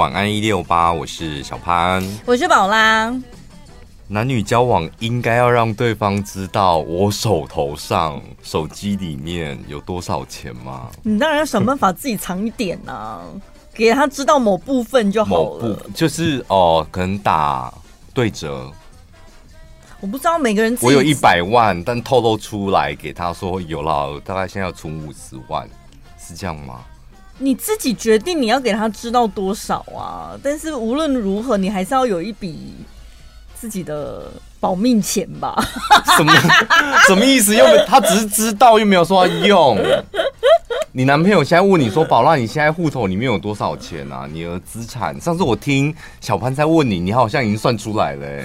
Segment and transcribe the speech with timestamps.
[0.00, 3.14] 晚安一六八，我是小潘，我是宝拉。
[4.08, 10.88] 男女交往应该要让对方知道我手头上手机里面有多少钱吗？
[11.02, 13.20] 你当然要想办法自己藏一点啊，
[13.74, 15.42] 给他知道某部分就好了。
[15.42, 17.70] 某部就是哦，可能打
[18.14, 18.72] 对折。
[20.00, 25.68] 我不知道每个人，我有一百万，但透露出来给他说有了，大概现在要存五十万，
[26.18, 26.80] 是这样吗？
[27.42, 30.38] 你自己决定你要给他知道多少啊！
[30.42, 32.74] 但是无论如何，你还是要有一笔
[33.58, 34.30] 自己的
[34.60, 35.56] 保命钱吧？
[36.16, 36.32] 什么
[37.08, 37.56] 什么意思？
[37.56, 39.78] 又没他只是知道，又没有说要用。
[40.92, 44.28] 你男朋友现在问你说：“宝拉，你现在户头里面有多少钱啊？
[44.30, 48.44] 你的资产？”上次我听小潘在问你，你好像已经算出来了、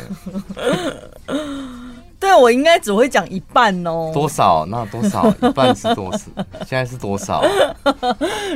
[2.25, 4.09] 对，我应该只会讲一半哦。
[4.13, 4.65] 多少？
[4.67, 5.27] 那多少？
[5.41, 6.19] 一半是多少？
[6.67, 7.43] 现在是多少？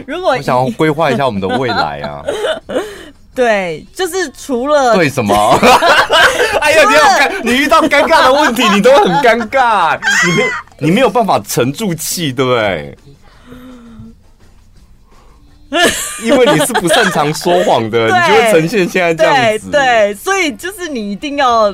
[0.08, 2.24] 如果我想要规划一下我们的未来啊。
[3.36, 5.34] 对，就是除了对什么？
[6.60, 10.44] 哎呀，你好尴，你遇到尴尬的问题，你都很尴尬，你没
[10.80, 12.98] 你没有办法沉住气，对不对？
[16.24, 19.70] 因为你是不擅长说谎的，你就会呈现现在这样子。
[19.70, 21.74] 对，对，所以就是你一定要，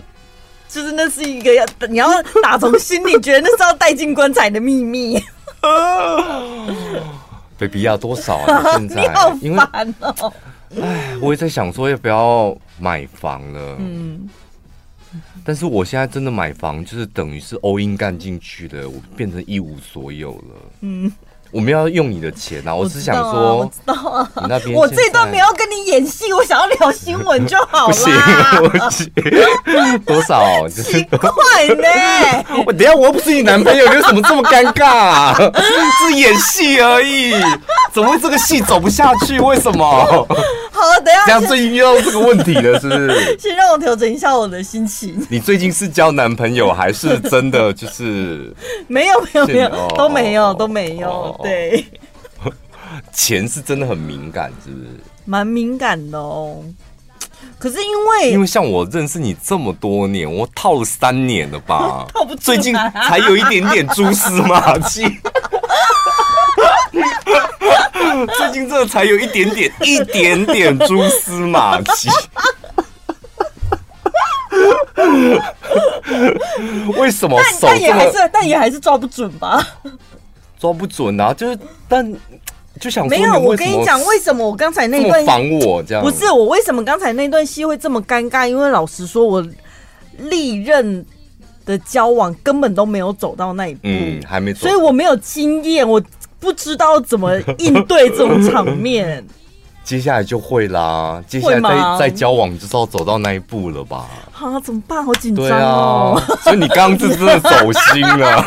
[0.75, 2.09] 就是那是一个要你要
[2.43, 5.17] 打从心里觉得那是要带进棺材的秘密。
[7.57, 8.61] baby 要多少啊？
[8.75, 9.01] 现在
[9.39, 10.33] 你好烦哦。
[10.81, 13.77] 哎，我也在想说要不要买房了。
[13.79, 14.27] 嗯，
[15.45, 20.55] 但是我现在真的买房，就是等于是 all in 干进去的，我变成一无所有了。
[20.81, 21.09] 嗯。
[21.56, 22.75] 我们要用你的钱啊！
[22.75, 27.94] 我只想说，我知道啊，你那边我这段没有跟你演戏，我想要聊新闻就好了。
[27.94, 28.14] 不行，
[28.73, 30.67] 不行，多少？
[30.67, 31.20] 奇怪
[31.78, 32.44] 呢？
[32.67, 35.33] 我等下我又不是你男朋友，你为什么这么尴尬？
[36.09, 37.31] 是演戏而已，
[37.95, 39.39] 怎么会这个戏走不下去？
[39.39, 39.85] 为什么？
[40.69, 41.25] 好，等下。
[41.25, 43.37] 这样最近遇到这个问题了，是不是？
[43.39, 45.15] 先让我调整一下我的心情。
[45.31, 48.53] 你最近是交男朋友，还是真的就是？
[48.87, 51.39] 没有，没有，没有，都没有，都没有。
[51.42, 51.86] 对，
[53.14, 54.87] 钱是真的很敏感，是不是？
[55.23, 56.59] 蛮敏感的哦。
[57.58, 62.05] 可是因为因为像我认识你这么多年，我套了三年了吧？
[62.14, 65.04] 套不住，最近才有一点点蛛丝马迹。
[68.38, 72.10] 最近这才有一点点、一点点蛛丝马迹。
[76.98, 77.67] 为什么手？
[77.67, 79.61] 但也还是，但也还是抓不准吧？
[80.60, 82.14] 抓不准啊，就是但
[82.80, 83.39] 就想说没有。
[83.39, 86.03] 我跟你讲，为什么我刚才那段防我这样？
[86.03, 88.47] 不是我为什么刚才那段戏会这么尴尬？
[88.47, 89.45] 因为老实说，我
[90.17, 91.05] 历任
[91.65, 96.02] 的交往根本都没有走到那一步，嗯，还没走，所以我没有经验，我
[96.39, 99.25] 不知道怎么应对这种场面。
[99.85, 104.08] 接下来就会啦，接下来再再交往，就知道走到那一步了吧？
[104.33, 105.05] 啊，怎么办？
[105.05, 106.19] 好紧张哦！
[106.27, 108.43] 啊、所以你刚刚是真的走心了，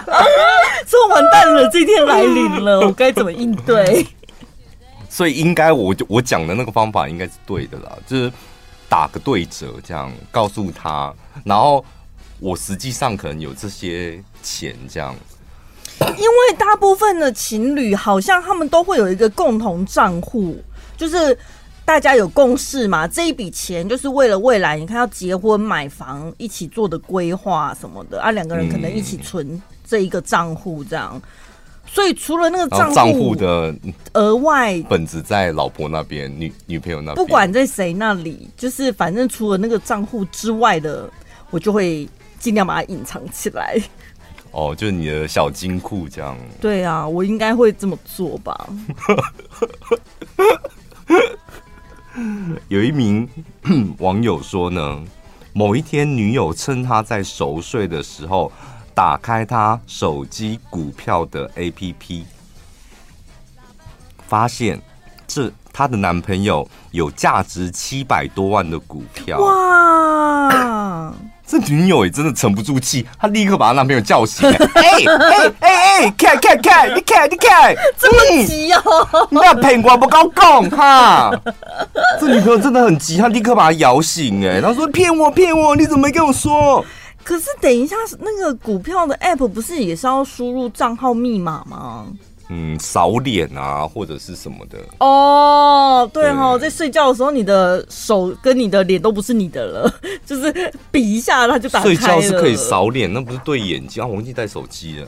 [0.98, 4.04] 说完蛋了，这天来临了， 我该怎么应对？
[5.08, 8.32] 所以应该我就我讲的那个方法应该是对的啦，就是
[8.88, 11.14] 打个对折，这样告诉他，
[11.44, 11.84] 然后
[12.40, 15.14] 我实际上可能有这些钱，这样。
[16.00, 20.62] 因为大部分的情侣好像他们都会有一个共同账户，
[20.96, 21.36] 就是
[21.88, 31.18] 大家有共识嘛，这一笔钱就是为了未来，你看要结婚买房一起做的规划什么的啊，两个人可能一起存这一个账户这样。
[31.86, 33.74] 所以除了那个账账户的
[34.12, 41.10] 额外本子在老婆那边，女女朋友那边，不管在谁那里，就是反正除了那个账户之外的，
[41.48, 42.06] 我就会
[42.38, 43.80] 尽量把它隐藏起来。
[44.50, 46.36] 哦，就是你的小金库这样。
[46.60, 48.68] 对啊，我应该会这么做吧。
[52.68, 53.28] 有一名
[53.98, 55.02] 网友说呢，
[55.52, 58.50] 某一天女友趁他在熟睡的时候，
[58.94, 62.24] 打开他手机股票的 APP，
[64.26, 64.80] 发现
[65.26, 69.38] 这她的男朋友有价值七百多万的股票。
[69.40, 71.14] 哇！
[71.48, 74.46] 这女友也真的沉不住气，她立刻把她男朋友叫醒。
[74.52, 78.82] 哎哎哎哎，看看看，你看你看，这么急哦！
[79.12, 81.32] 嗯、你不要骗我，不高讲哈。
[82.20, 84.46] 这女朋友真的很急，她立刻把她摇醒。
[84.46, 86.84] 哎，她说骗我骗我，你怎么没跟我说？
[87.24, 92.06] 可是等一下，那个股票的 app 不是也是要输入账号密码吗？
[92.50, 96.08] 嗯，扫脸啊，或者是什么的哦。
[96.12, 101.82] 对哦，在睡觉的时候，你的手跟你的脸都不是你的了， 就是比一下，它就打。
[101.82, 104.06] 睡觉是可以扫脸，那不是对眼睛啊？
[104.06, 105.06] 我忘记带手机了。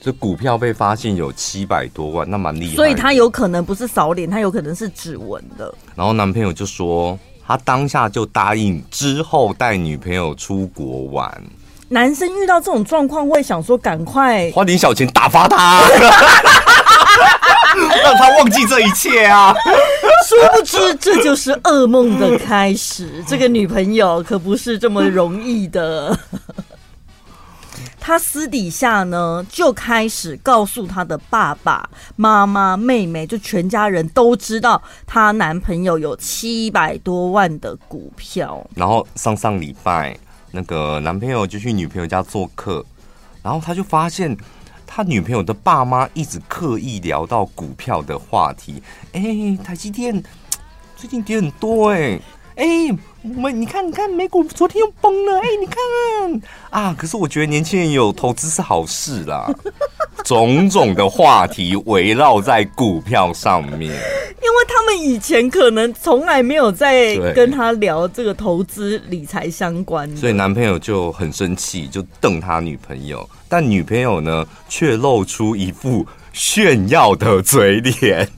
[0.00, 2.76] 这股票被发现有七百多万，那蛮厉害。
[2.76, 5.74] 所以他有可能不是扫脸，他有可能是指纹的。
[5.94, 11.42] 然后男朋友就说，他当下就答应之后带女朋友出国玩。
[11.88, 15.82] 男生遇到这种状况会想说，赶快花点小钱打发他，
[18.02, 19.54] 让他忘记这一切啊！
[20.26, 23.22] 殊不知这就是噩梦的开始。
[23.28, 26.18] 这个女朋友可不是这么容易的。
[28.00, 38.64] 他私底下呢，就开始告诉他的爸爸妈妈、妹妹，就全家人都知道她男朋友有七百多万的股票。
[38.74, 40.16] 然后上上礼拜，
[40.56, 42.82] 那个男朋友就去女朋友家做客，
[43.42, 44.34] 然后他就发现
[44.86, 48.82] 他女朋友的爸妈一直刻意聊到股票的话题。
[49.12, 49.20] 哎，
[49.62, 50.22] 台积电
[50.96, 52.18] 最近跌很多哎。
[52.56, 52.64] 哎，
[53.22, 55.38] 我们你看，你看美股昨天又崩了。
[55.40, 59.46] 哎，你看啊，可是我觉得年轻人有投资是好事啦。
[60.24, 73.28] 种种的话题围绕在股票上面，因为他们以前可能从来没有在跟他聊这个投资理财相关的，所以男朋友就很生气，就瞪他女朋友。
[73.48, 78.28] 但女朋友呢，却露出一副炫耀的嘴脸。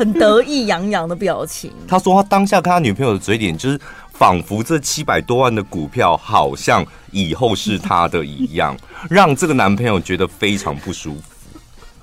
[0.00, 1.70] 很得意洋洋的表情。
[1.86, 3.78] 他说他当下看他女朋友的嘴脸，就是
[4.14, 8.74] 仿佛这七百多万的股票好像以后是他的一样，
[9.10, 11.22] 让这个男朋友觉得非常不舒服。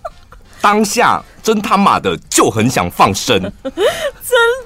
[0.62, 3.74] 当下真他妈的就很想放生，真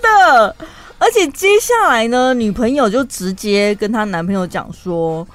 [0.02, 0.54] 的。
[0.98, 5.28] 而且接下来呢，女朋友就直接跟她男朋友讲说：“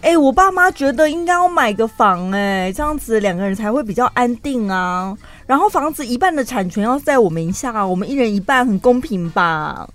[0.00, 5.16] 哎，我爸妈觉得应该要买个房，哎，这样子两个人才会比较安定啊。”
[5.48, 9.88] 然后房子一半的产权要在我名下，啊我们一人一半，很公平吧？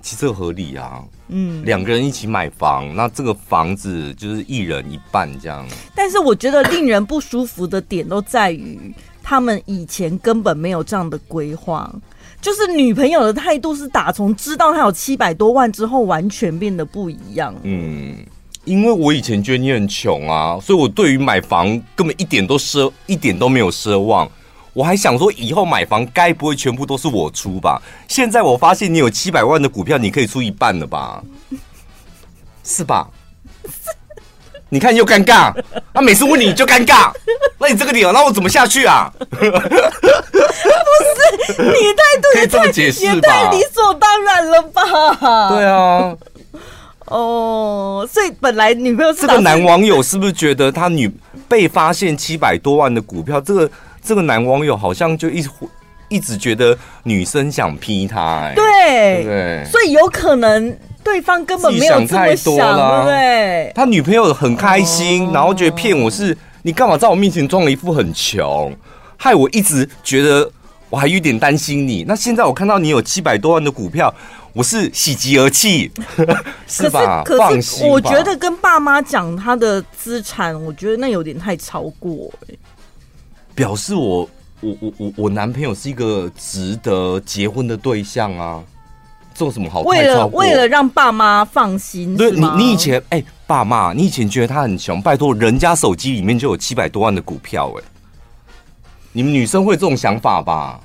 [0.00, 5.66] 其实合理啊，嗯，两个人一起买房，那这个房子就是一人一半这样。
[5.92, 8.94] 但是我觉得令人不舒服的点都在于，
[9.24, 11.92] 他们以前根本没有这样的规划，
[12.40, 17.52] 就是女朋友的态度是打从知道他有七百多万之后，完全变得不一样。
[17.64, 18.16] 嗯，
[18.64, 21.66] 因为我以前觉得你很穷啊，所以我对于买房
[21.96, 24.30] 根本一点都奢，一点都没有奢望。
[24.76, 27.80] 我还想说，以后买房该不会全部都是我出吧？
[28.08, 31.22] 现在我发现你有七百万的股票，你可以出一半了吧？
[32.62, 33.08] 是吧？
[34.68, 35.50] 你看又尴尬，
[35.94, 37.10] 他每次问你就尴尬，
[37.58, 39.10] 那你这个理由，那我怎么下去啊？
[39.30, 39.50] 不是，
[41.56, 42.66] 你态度也太？
[42.66, 42.92] 也
[43.22, 44.82] 太理所当然了吧？
[45.56, 46.14] 对啊。
[47.06, 51.10] 哦，所以本来女朋友这个男网友是不是觉得他女
[51.48, 53.70] 被发现七百多万的股票，这个？
[54.06, 55.50] 这个男网友好像就一直
[56.08, 59.64] 一直觉得女生想劈他，哎，对，对对？
[59.68, 63.72] 所以有可能对方根本没有这么想，太多了，对不对？
[63.74, 68.72] 他女朋友很开心，然后觉得骗我是你干嘛在我面前装了一副很穷，
[69.16, 70.48] 害我一直觉得
[70.88, 72.04] 我还有点担心你。
[72.06, 74.14] 那现在我看到你有七百多万的股票，
[74.52, 75.90] 我是喜极而泣，
[76.68, 77.24] 是吧？
[77.24, 82.54] 可是，可是我觉得跟爸妈讲他的资产，我觉得那有点太超过，哎。
[83.56, 84.28] 表示我
[84.60, 88.62] 我我我我男朋友是一个值得结婚的对象啊，
[89.34, 89.80] 做什么好？
[89.80, 97.82] 为了为了让爸妈放心，对，你你以前哎、欸，爸妈，你以前觉得他很穷，拜托，人家手机里面就有七百多万的股票，哎，
[99.12, 100.78] 你们女生会这种想法吧？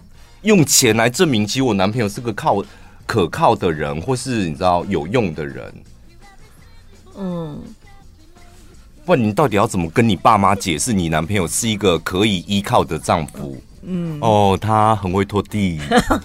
[0.43, 2.63] 用钱来证明，其实我男朋友是个靠
[3.05, 5.73] 可靠的人，或是你知道有用的人，
[7.17, 7.61] 嗯。
[9.11, 13.57] 问你到底要怎么跟你爸妈解释，你男朋友是一个可以依靠的丈夫？
[13.83, 15.81] 嗯，哦，他很会拖地，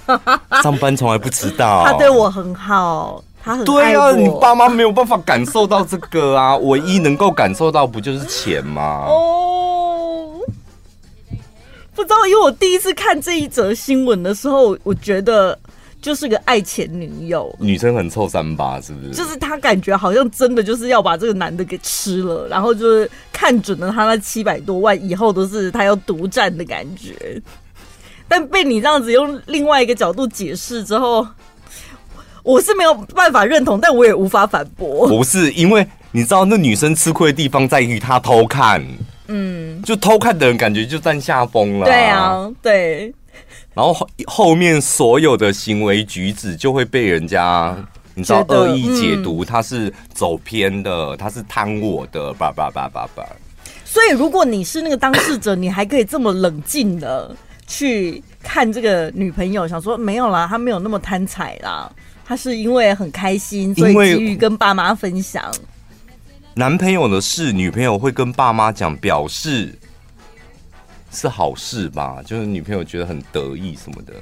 [0.62, 9.06] 上班从来不迟到，他对我很好，他很对啊，你爸妈没有办法感受到这个啊， 唯一能够感受到不就是钱吗？
[9.08, 10.38] 哦，
[11.92, 15.58] 不知道，因为我第一次看这一则新闻的时候，我觉得。
[16.06, 19.10] 就是个爱钱女友，女生很臭三八，是不是？
[19.10, 27.42] 就是他感觉好像真的就是要把这个男的给吃了，然后就是看准了他那七百多万，以后都是他要独占的感觉。
[28.28, 31.26] 但被你这样子用另外一个角度解释之后，
[32.44, 35.08] 我是没有办法认同，但我也无法反驳。
[35.08, 38.80] 不是因为你知道，那女生吃亏的地方在于她偷看，
[39.26, 41.86] 嗯，就偷看的人感觉就占下风了。
[41.86, 43.12] 对啊，对。
[43.76, 47.76] 然后后后面所有的行为举止就会被人家
[48.14, 53.22] 你知道恶意解读，他是走偏的，他是贪我的，叭叭叭叭叭。
[53.84, 61.92] 所以如果你是那个当事者，你还可以这么冷静的去看这个女朋友，想说没有啦，她没有那么贪财啦，
[62.24, 65.52] 她是因为很开心，所以急于跟爸妈分享。
[66.54, 69.78] 男朋友的事，女朋友会跟爸妈讲，表示
[71.16, 72.22] 是好事吧？
[72.26, 74.12] 就是女朋友觉得很得意什么的。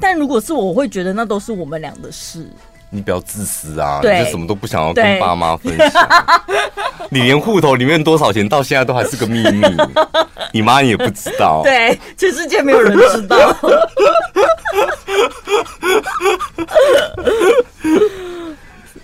[0.00, 2.50] 但如果是我，我会觉得那都是我们俩的事。
[2.90, 6.44] 你比较自私啊，对你就什么都不想要跟爸妈分享。
[7.10, 9.64] 你连户头里面多少钱到现在都还是个秘密，
[10.52, 11.62] 你妈也不知道。
[11.62, 13.56] 对，全世界没有人知道。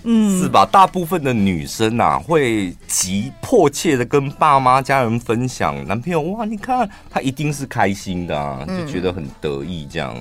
[0.03, 0.65] 嗯，是吧？
[0.71, 6.21] 大部分的女生啊，会急迫切的跟爸妈、家人分享男朋友。
[6.21, 10.15] 哇，你看他一定是开心的啊，就觉得很得意这样。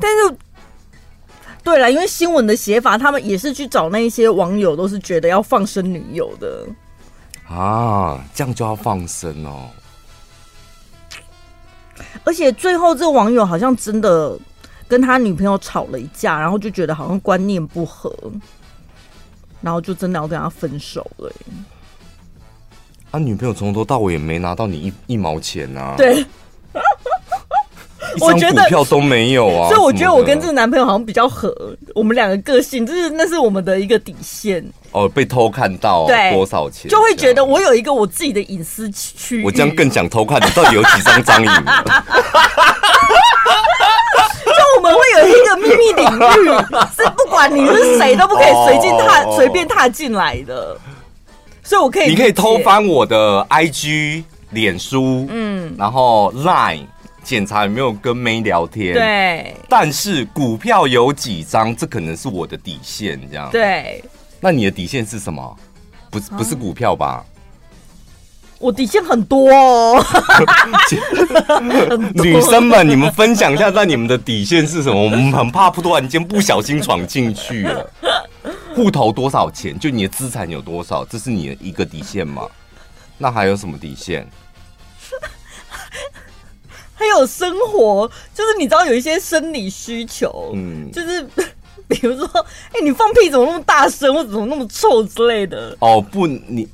[0.00, 0.36] 但是。
[1.62, 6.64] 对了，因为新闻的写法，他们也是去找那一些网友，都是觉得要放生女友的
[7.48, 9.68] 啊，这样就要放生哦。
[12.22, 14.38] 而且最后这个网友好像真的
[14.88, 18.14] 跟他女朋友吵了一架，然后就觉得好像观念不合，
[19.60, 21.30] 然后就真的要跟他分手了。
[23.10, 25.94] 他、啊、女朋友从头到尾也没拿到你一一毛钱啊。
[25.96, 26.24] 对。
[28.20, 34.64] 我觉得股票都没有啊， 所以我觉得我跟这个男朋友好像比较合，我们两个个性就是那是我们的一个底线。
[34.92, 39.42] 哦，被偷看到对多少钱，就会觉得我有一个我自己的隐私区。
[39.42, 41.50] 我这样更想偷看你到底有几张张影。
[44.86, 46.04] 就我们会有一个秘密领
[46.44, 46.48] 域，
[46.96, 50.78] 是不管你是谁都不可以随进踏随便踏进来的。
[51.62, 56.86] 所以我可以，你可以偷翻我的 IG、脸书，嗯，然后 Line。
[57.24, 58.94] 检查有没有跟妹聊天？
[58.94, 59.56] 对。
[59.68, 63.50] 但是股票有几张，这可能是我的底线，这样。
[63.50, 64.00] 对。
[64.38, 65.56] 那你的底线是什么？
[66.08, 67.24] 不是不是股票吧？
[68.58, 70.04] 我底线很多哦。
[72.14, 75.02] 女生们，你们分享一下，那你们的底线是什么？
[75.02, 77.90] 我们很怕突然间不小心闯进去了。
[78.74, 79.78] 户头多少钱？
[79.78, 81.04] 就你的资产有多少？
[81.04, 82.46] 这是你的一个底线吗？
[83.18, 84.26] 那还有什么底线？
[86.94, 91.22] 还有生活，就是你知道有一些生理需求，嗯，就是
[91.88, 92.26] 比如说，
[92.72, 95.76] 哎、欸，你放屁怎么那么大声，或者怎么那么臭之类的。
[95.80, 96.66] 哦，不，你。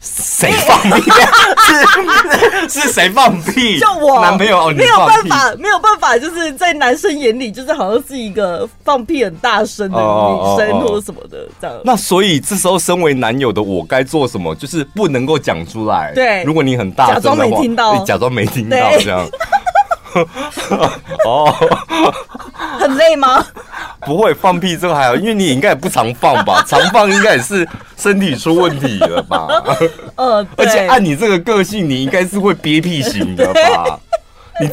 [0.00, 1.10] 谁放屁？
[2.68, 3.78] 是是谁放屁？
[3.78, 11.76] 就我男朋友哦，没有办法，没有办法，就是在男生眼里，就是好像是一个放屁很大声的女生或者什么的这样。
[11.84, 14.54] 那所以这时候，身为男友的我该做什么？
[14.54, 16.12] 就是不能够讲出来。
[16.14, 19.28] 对，如果你很大声，假装没听到，假装没听到这样。
[21.26, 21.54] 哦，
[22.78, 23.44] 很累吗？
[24.06, 26.64] 不会放屁这个还好，因为你应该也不常放吧？
[26.68, 29.46] 常放应该也是身体出问题了吧？
[30.16, 33.98] 呃，而且按你这个个性，你应该是会憋屁型的吧？
[34.60, 34.70] 你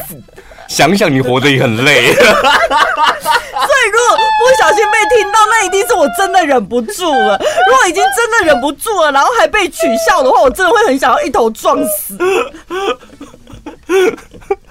[0.68, 2.12] 想想，你活得也很累。
[2.12, 7.38] 所以如果不小心被听到，那一定是我真的忍不住了。
[7.68, 12.16] 如果已经真的忍不住了，然后还被取笑的话，我真的会很想要一头撞死。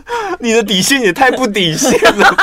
[0.40, 2.36] 你的底线也太不底线了，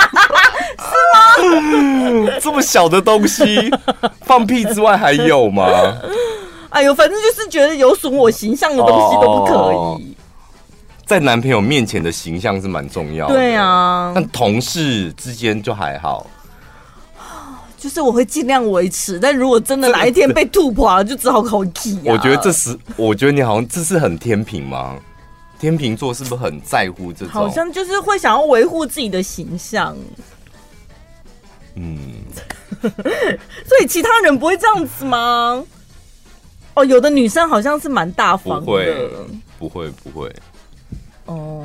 [0.78, 2.30] 是吗？
[2.40, 3.70] 这么小的东西，
[4.22, 5.64] 放屁之外还有吗？
[6.70, 9.76] 哎呦，反正就是觉得有损我形象的东西都不可以。
[9.76, 10.00] 哦，
[11.06, 13.34] 在男朋友面前的形象是蛮重要的。
[13.34, 16.26] 对啊，但同事之间就还好。
[17.76, 22.00] 就是我会尽量维持，但如果真的哪一天被吐破了，就只好口气。
[22.02, 24.96] 我觉得这是，我觉得你好像这是很天平吗？
[25.64, 27.30] 天秤座是不是很在乎这种？
[27.32, 29.96] 好像就是会想要维护自己的形象。
[31.76, 31.96] 嗯，
[32.82, 35.64] 所以其他人不会这样子吗？
[36.74, 38.66] 哦，有的女生好像是蛮大方的。
[38.66, 39.08] 不会，
[39.58, 40.30] 不会，不会。
[41.24, 41.64] 哦，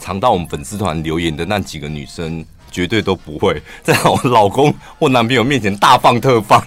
[0.00, 6.60] 常到我们粉丝团留言的那几个女生，绝对都不会 在我老公或男朋友面前大放特放，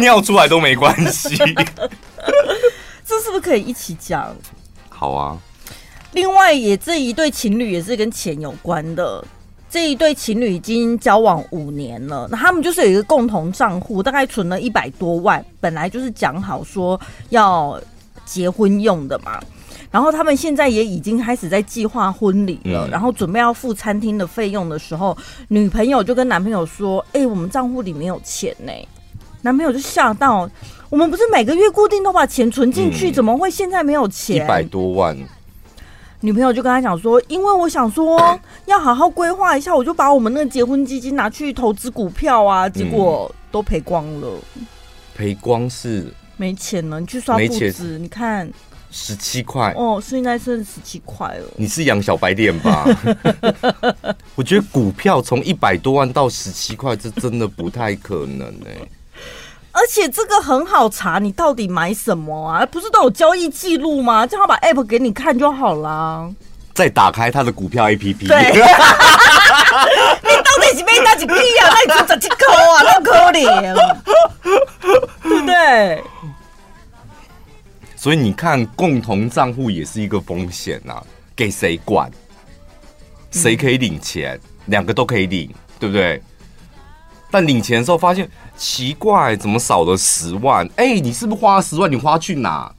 [0.00, 1.36] 尿出来都没关系。
[3.04, 4.34] 这是不是可以一起讲？
[4.88, 5.38] 好啊。
[6.12, 9.22] 另外，也这一对情侣也是跟钱有关的。
[9.70, 16.98] 这一对情侣已经交往五年了，那他们就是有一个共同账户，大概存了一百多万，本来就是讲好说
[17.28, 17.78] 要
[18.24, 19.38] 结婚用的嘛。
[19.90, 25.14] 然后他们现在也已经开始在计划婚礼了，然后准备要付餐厅的费用的时候，
[25.48, 28.72] 女朋友就跟男朋友说：“哎，我们账户里没有钱呢。”
[29.42, 30.48] 男朋友就吓到。
[30.90, 34.36] 我们不是每个月固定都把钱存进去，嗯、怎么会现在没有钱？
[34.36, 35.16] 一百多万。
[36.20, 38.18] 女朋友就跟他讲说，因为我想说
[38.66, 44.28] 要好好规划一下，我就把我们那个结婚基金拿去投资股票啊，结果都赔光了。
[45.14, 48.50] 赔光是没钱了，你去刷簿子，你看
[48.90, 51.46] 十七块哦，现在剩十七块了。
[51.56, 52.84] 你是养小白脸吧？
[54.34, 58.88] 我觉得股票从一百多万到十七块，这真的不太可能哎、欸。
[59.78, 62.66] 而且这个很好查，你到底买什么啊？
[62.66, 64.26] 不是都有交易记录吗？
[64.26, 66.28] 叫他把 app 给你看就好了。
[66.74, 67.98] 再打开他的股票 app。
[67.98, 68.52] 对。
[70.22, 71.70] 你到底是买哪一批啊？
[71.70, 73.72] 那你就十七块啊，那么可怜，
[75.22, 76.02] 对不对？
[77.94, 81.04] 所以你看，共同账户也是一个风险呐、啊。
[81.36, 82.10] 给谁管？
[83.30, 84.40] 谁可以领钱？
[84.66, 86.20] 两、嗯、个都可以领，对不对？
[87.30, 90.66] 但领钱的时候发现奇怪，怎么少了十万？
[90.76, 91.90] 哎、欸，你是不是花了十万？
[91.90, 92.70] 你花去哪？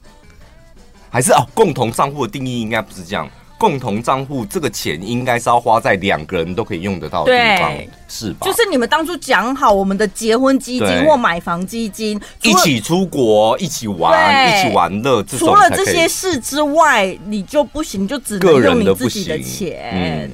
[1.10, 3.28] 还是哦，共同账户的定义应该不是这样。
[3.58, 7.72] 共同账户这个钱应该是要花在两个人都可以用得到的地方，
[8.08, 8.46] 是吧？
[8.46, 15.22] 就是你们当初讲好我们的结婚基金或买房基金，一起出国、一起玩、一起玩乐。
[15.24, 19.90] 除了这些事之外，你就不行，就只能用你自己的钱。
[19.92, 20.30] 嗯、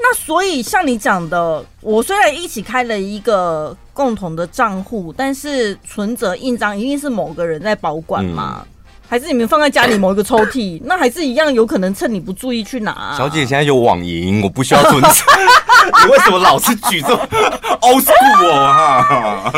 [0.00, 8.66] 那所以像你讲的，我虽然一起开了一个共同的账户，但是存折印章一定是某个人在保管嘛。
[9.08, 13.14] 还是你们放在家里某一个抽屉， 那还是一样有可能趁你不注意去拿、啊。
[13.16, 15.24] 小姐现在有网银，我不需要存钱。
[16.04, 17.26] 你为什么老是举这么
[17.80, 19.52] old school 我哈？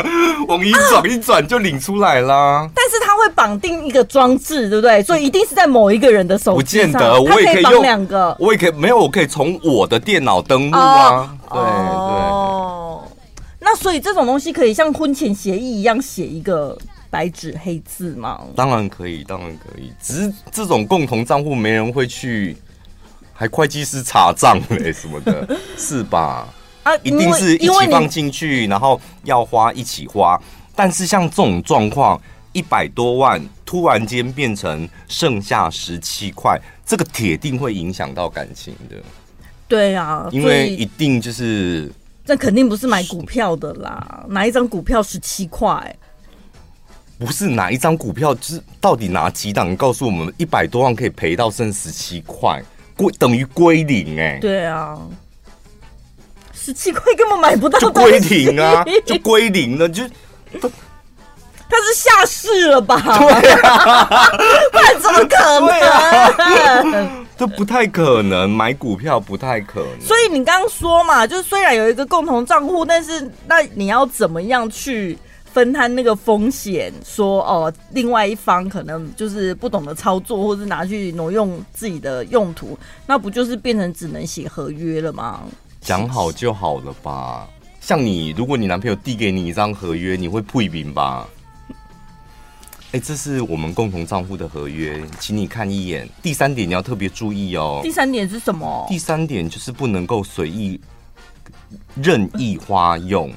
[0.47, 2.69] 网银转一转就领出来啦。
[2.73, 5.03] 但是它会绑定一个装置，对不对？
[5.03, 6.91] 所以一定是在某一个人的手机上。
[6.91, 8.33] 不见得，我也可以用两个。
[8.39, 11.29] 我也可以没有，我可以从我的电脑登录啊。
[11.49, 13.03] 哦、对哦。
[13.59, 16.77] 那所以这种东西可以像婚前协议一样写一个。
[17.11, 18.41] 白纸黑字吗？
[18.55, 19.91] 当然可以，当然可以。
[20.01, 22.55] 只是这种共同账户没人会去，
[23.33, 26.47] 还会计师查账嘞什么的，是吧？
[26.83, 30.41] 啊，一定是一起放进去，然后要花一起花。
[30.73, 32.19] 但是像这种状况，
[32.53, 38.95] 一百多万突然间变成剩下十七块，这个铁定会影响到感情的。
[39.67, 41.91] 对啊，因为一定就是
[42.25, 45.95] 那肯定不是买股票的啦，哪一张股票十七块？
[47.23, 49.75] 不是哪一张股票，就是到底哪几档？
[49.75, 52.59] 告诉我们，一百多万可以赔到剩十七块，
[52.97, 54.39] 归等于归零哎。
[54.41, 54.97] 对啊，
[56.51, 60.03] 十七块根本买不到，就归零啊，就归零了，就
[61.69, 62.99] 他是下市了吧？
[62.99, 64.03] 对啊，
[64.73, 65.59] 不然怎么可
[66.81, 67.25] 能？
[67.37, 70.01] 这不太可能，买股票不太可能。
[70.01, 75.15] 所以你刚刚说嘛，就是虽然有一个共同账户，但是那你要怎么样去？
[75.53, 85.41] 分摊那个风险，说哦，另外一方可能就是不懂得操作，或是拿去挪用自己的用途，那不就是变成只能写合约了吗？
[85.81, 87.47] 讲好就好了吧。
[87.79, 91.27] 像你，如果你男朋友递给你一张合约，你会退饼吧？
[92.93, 96.07] 哎、欸，这是我们共同账户的合约，请你看一眼。
[96.21, 97.79] 第三点你要特别注意哦。
[97.81, 98.85] 第三点是什么？
[98.89, 100.79] 第三点就是不能够随意
[101.95, 103.31] 任意花用。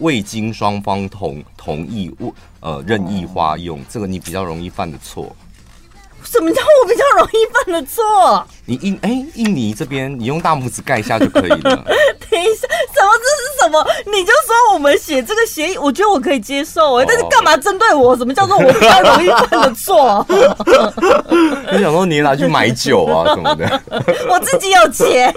[0.00, 2.10] 未经双方同同意，
[2.60, 5.34] 呃，任意花用，哦，这个你比较容易犯的错。
[6.22, 8.46] 什么叫我比较容易犯的错？
[8.66, 11.84] 你印哎，印尼这边你用大拇指盖一下就可以了。
[12.30, 13.86] 等一下，什么这是什么？
[14.04, 18.14] 你就说我们写这个协议，我觉得我可以接受哎，哦，但是干嘛针对我？
[18.16, 20.26] 什么叫做我比较容易犯的错？
[21.72, 23.82] 你想说你拿去买酒啊什么的？
[24.28, 25.34] 我自己有钱。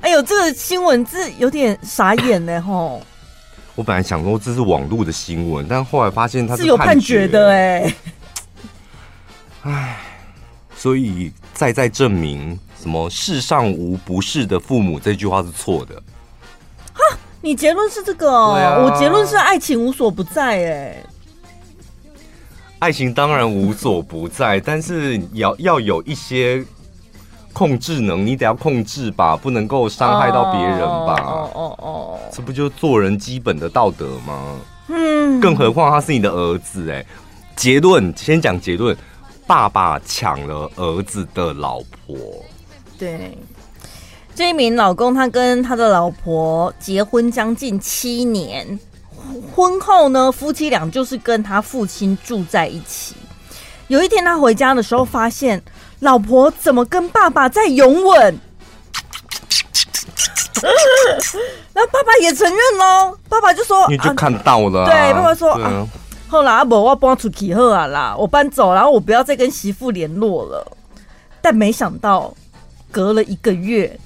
[0.00, 3.02] 哎呦，这个新闻字有点傻眼呢，吼。
[3.80, 7.94] 我本来想说这是网络的新闻，但后来发现他是，是有判决的哎。
[9.62, 9.96] 唉，
[10.76, 15.94] 所以再再证明什么“世上无不是的父母”这句话是错的。
[16.92, 18.52] 哈，你结论是这个哦？
[18.52, 21.02] 啊、我结论是爱情无所不在哎。
[22.80, 26.62] 爱情当然无所不在，但是要要有一些。
[27.52, 31.16] 控制能，你得要控制吧，不能够伤害到别人吧？
[31.20, 34.56] 哦哦哦，这不就做人基本的道德吗？
[34.88, 37.04] 嗯，更何况他是你的儿子哎。
[37.56, 38.96] 结论先讲结论，
[39.46, 42.16] 爸爸抢了儿子的老婆。
[42.98, 43.36] 对，
[44.34, 48.78] 这一名老公他跟他的老婆结婚将近七年，
[49.52, 53.14] 婚后呢，夫妻俩就是跟他父亲住在一起。
[53.88, 55.60] 有一天他回家的时候，发现。
[56.00, 58.38] 老婆怎么跟爸爸在拥吻？
[61.72, 65.86] 然后爸爸也承认喽，爸爸就说：“你就看到了、啊。”对，爸爸说：“啊啊、
[66.28, 70.76] 后来阿伯我搬出去后啊啦，我搬走，然后我不要再跟媳妇联络了。”
[71.40, 72.34] 但没想到，
[72.90, 73.98] 隔了一个月，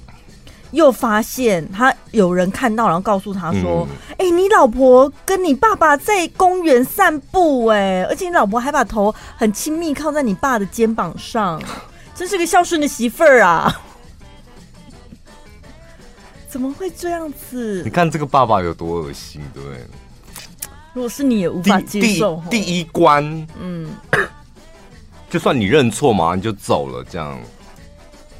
[0.75, 11.61] 又发现他有人看到，然后告诉他说：“哎、嗯欸，你老婆跟你爸爸在公园散步，哎，而且你老婆还把头很亲密靠在你爸的肩膀上。
[12.15, 13.81] ”真是个孝顺的媳妇儿啊！
[16.47, 17.81] 怎么会这样子？
[17.83, 19.79] 你看这个爸爸有多恶心，对不对？
[20.93, 22.41] 如果是你也无法接受。
[22.49, 23.89] 第第一关，嗯，
[25.29, 27.37] 就算你认错嘛，你就走了，这样，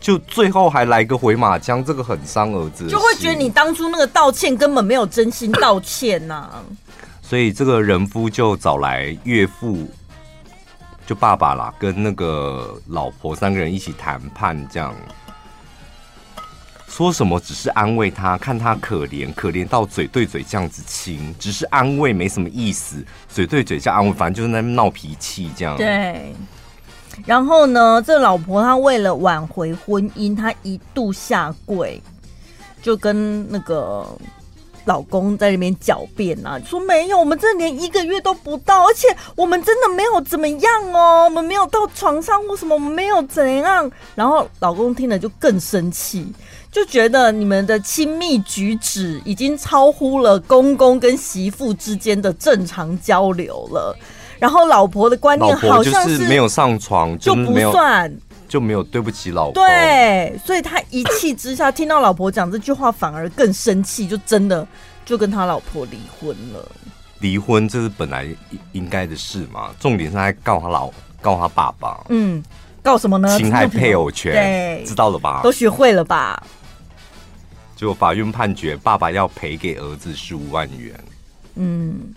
[0.06, 6.62] 就最后还来个回马枪，这个很伤儿子，就会觉得你当初那个道歉根本没有真心道歉呐、啊。
[7.24, 9.89] 所以这个人夫就找来岳父，
[11.08, 14.94] 就爸爸啦，跟那个老婆三个人一起谈判，这样。
[16.88, 25.76] 说什么只是安慰他，看他可怜，可怜到嘴对嘴这样子亲，只是安慰没什么意思，嘴对嘴这样安慰，反正就是在那闹脾气这样。
[25.76, 26.32] 对。
[27.25, 32.01] 然后呢，这老婆她为了挽回婚姻，她一度下跪，
[32.82, 34.06] 就跟那个
[34.86, 43.89] 老公在那边狡辩啊，说没有，我们这连一个月都不到，而且我们真的没有怎么样哦，我们没有到床上或什么，我们没有怎样。
[44.13, 46.28] 然后老公听了就更生气。
[46.71, 53.97] 就觉得你们的亲密举止已经超乎了公公跟媳妇之间的正常交流了，
[54.39, 58.13] 然后老婆的观念好像是没有上床就不算，
[58.48, 59.54] 就没有对不起老婆。
[59.54, 64.67] 对，所以他一气之下听到老婆讲这句话，反而更生气，就真的
[65.06, 66.65] 就跟他老婆离婚了。
[67.19, 68.28] 离婚这是本来
[68.74, 69.69] 应该的事嘛？
[69.80, 72.43] 重点是在告他老告他爸爸，嗯，
[72.84, 73.38] 告什么呢？
[73.38, 75.41] 侵害配偶权，对，知道了吧？
[75.41, 76.41] 都学会了吧？
[77.76, 80.93] 就法院判决，爸爸要赔给儿子十五万元。
[81.56, 82.13] 嗯，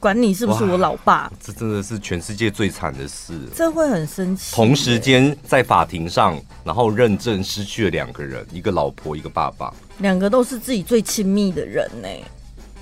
[0.00, 3.38] 管你是不是我老爸，这真的是全世界最惨的事。
[3.54, 4.56] 这会很生气。
[4.56, 12.08] 同时间在法庭上，然后认证失去了两个人，一个老婆，一个爸爸，两个都是自己最亲密的人呢，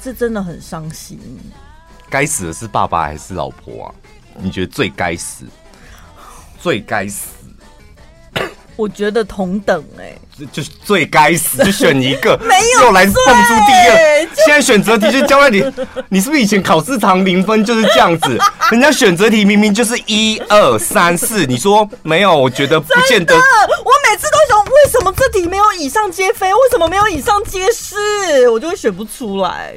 [0.00, 1.18] 这真的很伤心。
[2.08, 3.94] 该死的是爸爸还是老婆啊？
[4.40, 5.44] 你觉得最该死？
[6.60, 7.30] 最该死？
[8.78, 14.28] 我觉得同等哎、欸，就是最该死， 就选一个，没有又来蹦出第二。
[14.46, 15.64] 现在选择题就交在你，
[16.10, 18.38] 你是不是以前考试常零分就是这样子？
[18.70, 22.36] 人家选择题明明就是一二三四，你说没有？
[22.36, 23.34] 我觉得不见得。
[23.34, 23.40] 我
[24.08, 26.46] 每次都想，为什么这题没有以上皆非？
[26.54, 28.48] 为什么没有以上皆是？
[28.48, 29.74] 我就会选不出来。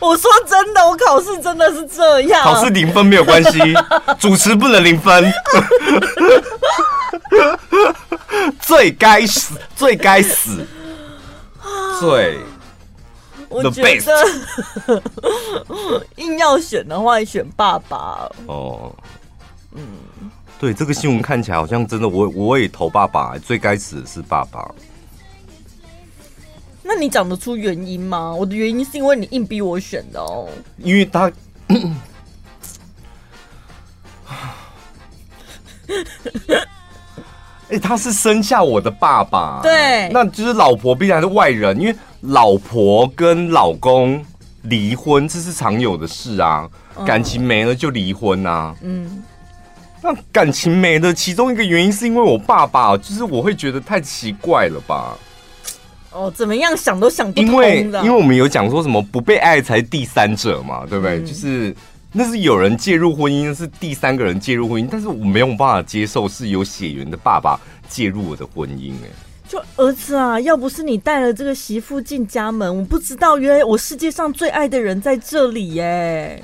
[0.00, 2.42] 我说真的，我考试真的是这样。
[2.42, 3.58] 考试零分没有关系，
[4.18, 5.30] 主持不能零分。
[8.60, 10.66] 最该死，最该死，
[12.00, 12.38] 最。
[13.48, 15.02] 我觉得
[16.16, 18.28] 硬要选的话，选爸爸。
[18.46, 18.92] 哦，
[19.72, 19.86] 嗯，
[20.58, 24.68] 对，这个新闻看起来好像真的，我我也投爸爸，最该死的是爸爸。
[26.82, 28.34] 那你讲得出原因吗？
[28.34, 30.48] 我的原因是因为你硬逼我选的哦。
[30.78, 31.30] 因为他，
[37.68, 44.24] 哎、欸，他是生下我的爸爸，对，那就是老婆必然是外人，因为老婆跟老公
[44.62, 48.72] 离婚这是常有的事啊，嗯、感情没了就离婚啊。
[48.82, 49.22] 嗯，
[50.00, 55.18] 那感情没了，其中一个原因是因为我爸爸，就是我会觉得太奇怪了吧。
[56.12, 57.46] 哦，怎么样想都想不通。
[57.46, 61.18] 因为因为我们有讲说什么不被爱才是第三者嘛，对不对？
[61.18, 61.74] 嗯、就是
[62.18, 68.92] 那是有人介入婚姻，是第三个人介入婚姻，但是我没有办法接受是有血缘的爸爸介入我的婚姻。
[69.04, 69.08] 哎，
[69.46, 76.42] 就儿子啊，要不是你带了这个媳妇进家门，我不知道原来我世界上最爱的人在这里耶。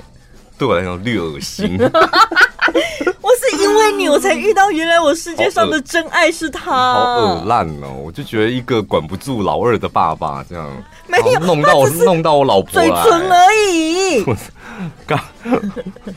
[0.59, 1.75] 对我来讲略恶心。
[1.81, 6.93] 我是因为你，我才遇到原来我世界上的真爱是他。
[6.93, 7.99] 好恶烂哦！
[8.05, 10.71] 我就觉得一个管不住老二的爸爸这样，
[11.07, 14.23] 没有弄到我弄到我老婆嘴唇而已。
[15.07, 15.19] 刚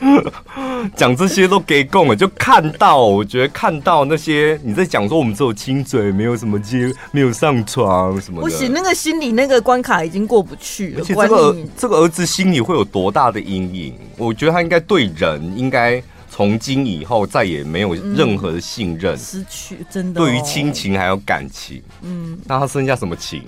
[0.95, 8.47] 讲这些都给供了，就看到我觉得看到那些你在讲说我们只有亲嘴，没有什么接，没有上床什么的。
[8.47, 10.99] 不行，那个心里那个关卡已经过不去了。
[10.99, 13.93] 而且这个这个儿子心里会有多大的阴影？
[14.17, 16.01] 我觉得他应该对人应该。
[16.29, 20.23] 从今以后再也没有任何的信任，嗯、失去真的、哦。
[20.23, 23.41] 对于亲情还有感情，嗯，那他剩下什么情？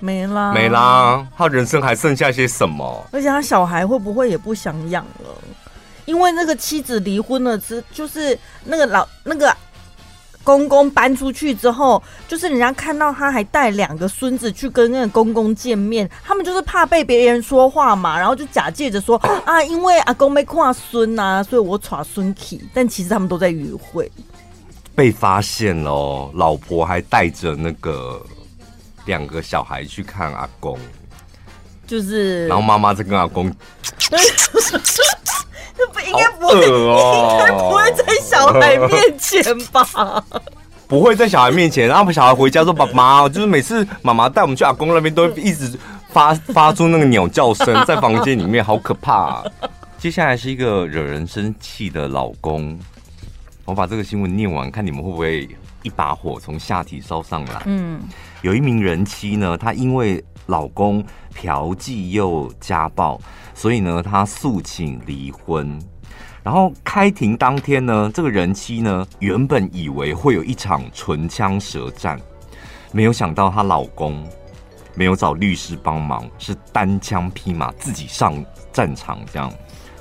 [0.00, 3.06] 没啦，没啦，他人生还剩下些什么？
[3.12, 5.30] 而且他小孩会不会也不想养了？
[6.04, 9.54] 因为那个妻子离婚了之，就是那个老那个。
[10.42, 24.12] 公公搬出去之后，就是人家看到他还带两个孙子去跟那个公公见面，他们就是怕被别人说话嘛，然后就假借着说 啊，因为阿公没看孙呐，所以我耍孙去，但其实他们都在约会，
[24.94, 28.22] 被发现了，老婆还带着那个
[29.06, 30.78] 两个小孩去看阿公，
[31.86, 33.50] 就是，然后妈妈在跟阿公。
[35.76, 40.24] 那不应该不会，哦、应该不会在小孩面前吧？
[40.86, 45.76] 不会在小孩面前，然后小孩回家说：“爸妈，就是每次妈妈带我们去阿公那边，都一直
[46.10, 49.44] 发 发出那个鸟叫声，在房间里面好可怕啊。
[49.98, 52.78] 接下来是一个惹人生气的老公，
[53.64, 55.48] 我把这个新闻念完，看你们会不会
[55.82, 57.62] 一把火从下体烧上来。
[57.64, 58.00] 嗯，
[58.44, 61.02] 有一名人妻呢，她因为老公
[61.34, 63.18] 嫖妓又家暴，
[63.54, 65.80] 所以呢，她诉请离婚。
[66.42, 72.20] 然后开庭当天呢，这个人妻呢，原本以为会有一场唇枪舌战，
[72.92, 74.22] 没有想到她老公
[74.94, 78.34] 没有找律师帮忙，是单枪匹马自己上
[78.74, 79.50] 战场这样。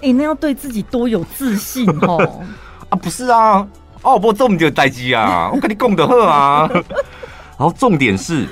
[0.01, 2.43] 哎、欸，那要对自己多有自信哦！
[2.91, 3.65] 啊，不是啊，
[4.01, 6.69] 哦，不这么就待机啊，我跟你共的喝啊。
[7.63, 8.45] 然后重点是，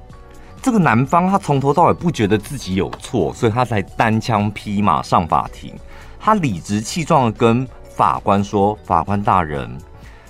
[0.62, 5.74] 这个男方他从头到尾不觉得自己有错，所以他才单枪匹马上法庭。
[6.18, 9.76] 他理直气壮的跟法官说：“法官大人，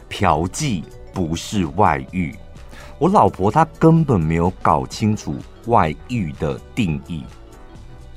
[0.09, 0.83] 嫖妓
[1.15, 2.35] 不是外遇，
[2.99, 5.37] 我老婆她根本没有搞清楚
[5.67, 7.23] 外遇的定义。”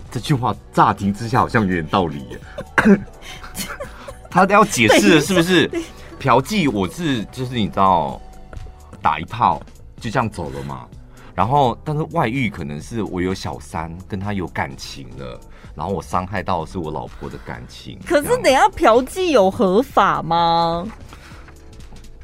[0.10, 2.98] 这句话乍听之下好像有点道理耶。
[4.28, 5.69] 他要解释的是不是
[6.17, 6.67] 嫖妓？
[6.72, 8.19] 我是就是你知道，
[9.04, 9.62] 打一炮
[9.99, 10.88] 就这样走了嘛。
[11.35, 15.39] 然后，但是外遇可能是我有小三跟他有感情了。
[15.75, 17.97] 然后我伤害到的是我老婆的感情。
[18.05, 20.85] 可是等下嫖妓有合法吗？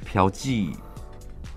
[0.04, 0.74] 嫖妓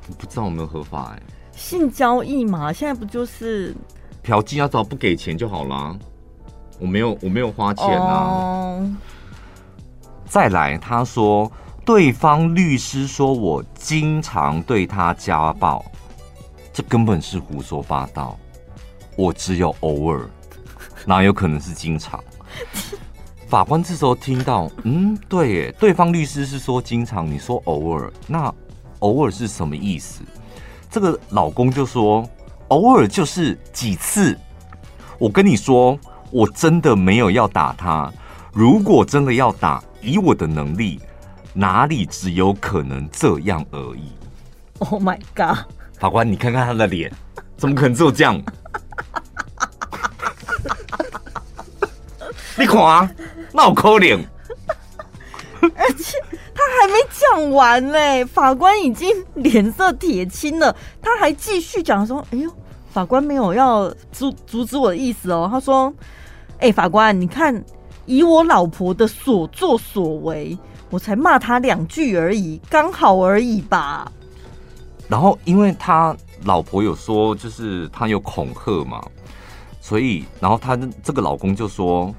[0.08, 1.22] 我不知道有没有合法哎。
[1.52, 3.74] 性交易嘛，现在不就是
[4.22, 4.56] 嫖妓？
[4.58, 5.98] 要找不给钱就好了。
[6.78, 8.76] 我没有，我没有花钱啊。
[8.78, 8.88] Oh.
[10.26, 11.50] 再来，他说
[11.84, 15.84] 对方律师说我经常对他家暴，
[16.78, 18.38] 这根本是胡说八道。
[19.16, 20.30] 我只有偶尔。
[21.04, 22.22] 哪有可能是经常？
[23.48, 28.54] 法官这时候听到，嗯，对耶，对方律师是说经常，你说偶尔，那
[29.00, 30.22] 偶尔是什么意思？
[30.88, 32.24] 这个老公就说，
[32.68, 34.38] 偶尔就是几次。
[35.18, 35.98] 我跟你说，
[36.30, 38.08] 我真的没有要打他。
[38.52, 41.00] 如果真的要打，以我的能力，
[41.52, 44.12] 哪里只有可能这样而已。
[44.78, 45.66] Oh my god！
[45.98, 47.12] 法官，你看看他的脸，
[47.56, 48.40] 怎么可能只有这样？
[52.56, 53.10] 你看啊，
[53.52, 54.18] 那好可怜。
[55.60, 56.16] 而且
[56.54, 60.74] 他还没讲完嘞，法官已经脸色铁青了。
[61.02, 62.48] 他还继续讲说：“哎呦，
[62.92, 65.92] 法官没有要阻阻止我的意思哦。”他说
[66.60, 67.64] ：“哎、法官，你看，
[68.06, 70.56] 以我老婆的所作所为，
[70.90, 74.10] 我才骂他两句而已，刚好而已吧。”
[75.08, 79.04] 然后，因为他老婆有说，就是他有恐吓嘛，
[79.80, 82.14] 所以，然后他这个老公就说。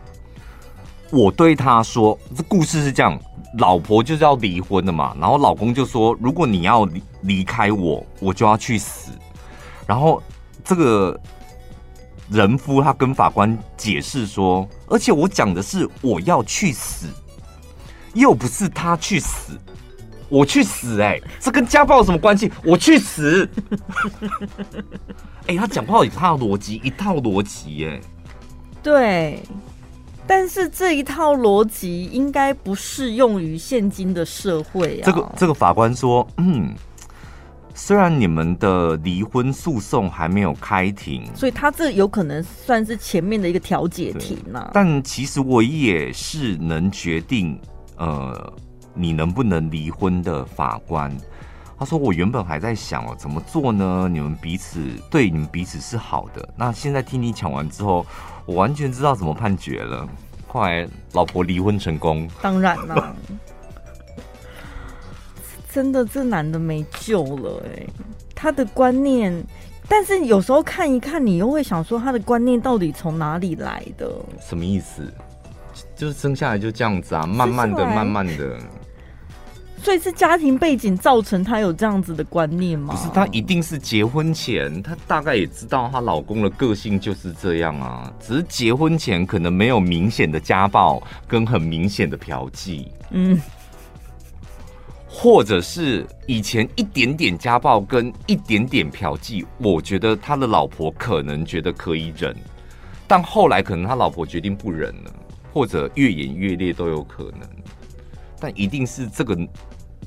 [1.12, 3.19] 我对他说：“这故事是这样，
[3.58, 5.17] 老婆就是要离婚的嘛。
[5.19, 9.12] 然后老公就说：如果你要离离开我，我就要去死。
[9.88, 10.21] 然后
[10.63, 11.19] 这个
[12.30, 17.08] 人夫他跟法官解释说：而且我讲的是我要去死，
[18.13, 19.60] 又不是他去死，
[20.29, 21.01] 我去死。
[21.01, 22.51] 哎，这跟家暴有什么关系？
[22.63, 23.49] 我去死。
[25.47, 27.85] 哎，他讲话有他的逻辑，一套逻辑。
[27.85, 27.99] 哎，
[28.81, 29.39] 对。”
[30.27, 35.03] 但是这一套逻辑应该不适用于现今的社会啊。
[35.03, 36.71] 这个这个法官说，嗯，
[37.73, 44.69] 虽然你们的离婚诉讼还没有开庭，所以他这有可能算是前面的一个调解庭啊。
[44.71, 47.59] 但其实我也是能决定，
[47.97, 48.53] 呃，
[48.99, 51.15] 你能不能离婚的法官。
[51.77, 54.09] 他说，我原本还在想哦，怎么做呢？
[54.12, 56.47] 你们彼此对你们彼此是好的。
[56.55, 58.05] 那现在听你讲完之后。
[58.45, 60.09] 我完全知道怎么判决了。
[60.47, 63.15] 后来老婆离婚成功，当然了，
[65.71, 67.85] 真的这男的没救了哎，
[68.33, 69.31] 他的观念，
[69.88, 74.12] 但是有时候看一看，你又会想说他的观念到底从哪里来的？
[74.41, 75.13] 什么意思？
[75.95, 78.59] 就是生下来就这样子啊，慢慢的、慢慢的。
[79.89, 82.93] 所以是家庭背景造成她有这样子的观念吗？
[82.93, 88.13] 不是，她一定是结婚前，她大概也知道她老公的个性就是这样啊。
[88.19, 93.41] 只是结婚前可能没有明显的家暴跟很明显的嫖妓，嗯，
[95.08, 102.36] 或者是以前一点点家暴跟一点点嫖妓，我觉得他的老婆可能觉得可以忍，
[103.08, 105.12] 但后来可能他老婆决定不忍了，
[105.52, 107.49] 或者越演越烈都有可能。
[108.41, 109.36] 但一定是这个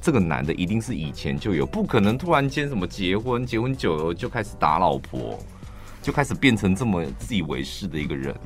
[0.02, 5.38] 这个男的，一定是以前就有，不可能突然间什么结婚，结婚久了就开始打老婆，
[6.02, 8.40] 就开始变成这么自以为是的一个人了。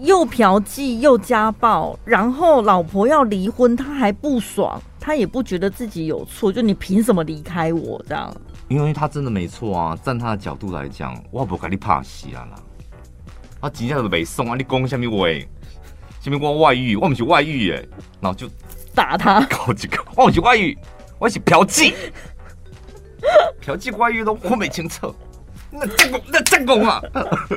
[0.00, 8.34] 又嫖妓又家暴，然后老婆要离婚，他还不爽，他也不觉得自己有错，就你凭什么离开我这样？
[8.68, 12.56] 因为他真的没错啊，站他的角度来讲，我不跟你怕死啊啦。
[13.60, 15.28] 他紧接着被送啊，你讲什么话？
[16.22, 16.96] 什么我外遇？
[16.96, 17.86] 我不是外遇耶，
[18.20, 18.48] 然后就
[18.94, 20.76] 打他，搞几个，我不是外遇，
[21.22, 21.94] 我是嫖妓，
[23.62, 25.14] 嫖妓外遇都我没清楚。
[25.70, 27.00] 那正宫，那正宫啊，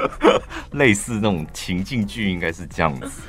[0.73, 3.23] 类似那种情境剧应该是这样子。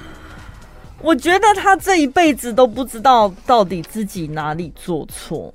[1.01, 5.51] 我觉得他这一辈子都不知道到底自己哪里做错。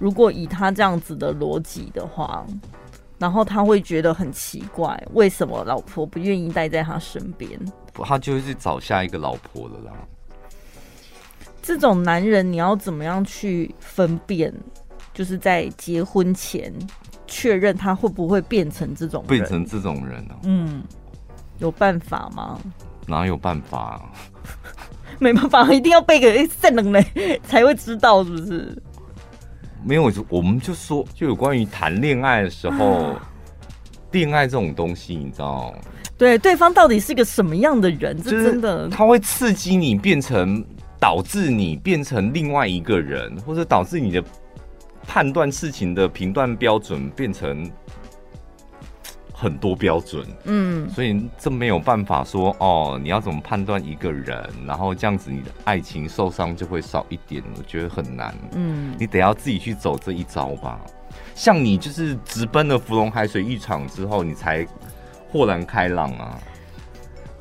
[0.00, 2.44] 如果以他这样子的逻辑的话，
[3.18, 7.56] 然后他会觉得很奇怪，为什么老婆不愿意待在他身边？
[7.92, 9.92] 不，他就会去找下一个老婆了啦。
[11.68, 14.50] 这种男人，你要怎么样去分辨？
[15.12, 16.72] 就是在结婚前
[17.26, 20.40] 确认他会不会变成这种变成这种人呢、啊？
[20.44, 20.82] 嗯，
[21.58, 22.58] 有办法吗？
[23.06, 24.00] 哪有办法、啊？
[25.20, 28.82] 没办法，一定要背个圣人嘞才会知道，是不是？
[29.84, 33.14] 没有，我们就说，就有关于谈恋爱的时候，
[34.12, 35.74] 恋爱这种东西，你知道？
[36.16, 38.16] 对，对方到底是个什么样的人？
[38.22, 40.64] 这真的，他会刺激你，变成
[41.00, 44.24] 导致你变成另外一个人，或者导致你的。
[45.10, 47.66] 判断事情的评断标准变成
[49.32, 60.78] 很多标准，嗯，所以这没有办法说哦，你要怎么判断一个人，然后这样子你的爱情受伤就会少一点，我觉得很难，嗯，你得要自己去走这一招吧。
[61.34, 64.66] 像你就是直奔了芙蓉海水浴场之后，你才
[65.30, 66.38] 豁然开朗啊，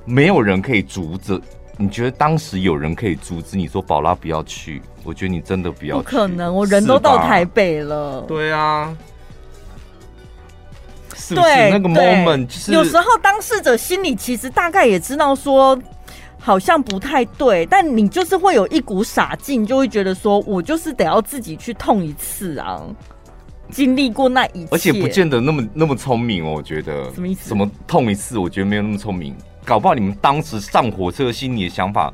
[0.05, 1.37] 没有人可以阻止。
[1.79, 4.81] 你觉得当时有人可以阻止你说宝拉不要去？
[5.03, 6.03] 我觉得你真的不要去。
[6.03, 8.21] 不可能，我人都到台北了。
[8.27, 8.97] 对啊，
[11.15, 12.47] 是不是那个 moment？
[12.47, 15.79] 就是有时候当事者心里其实大概也知道说
[16.39, 22.81] 好像不太对，但你就是会有一股傻劲，就会觉得说我就是得要自己去痛一次啊，
[23.69, 26.53] 经历过那一次，而且不见得那么那么聪明哦。
[26.53, 27.47] 我觉得什么意思？
[27.47, 28.37] 什么痛一次？
[28.39, 29.35] 我觉得没有那么聪明。
[29.67, 32.09] 搞不好你们当时上火车心里的想法，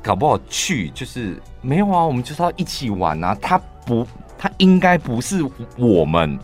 [0.00, 3.36] 搞不好去就是没有啊，我们就是要一起玩啊。
[3.42, 4.06] 他不，
[4.38, 5.44] 他应该不是
[5.76, 6.38] 我们，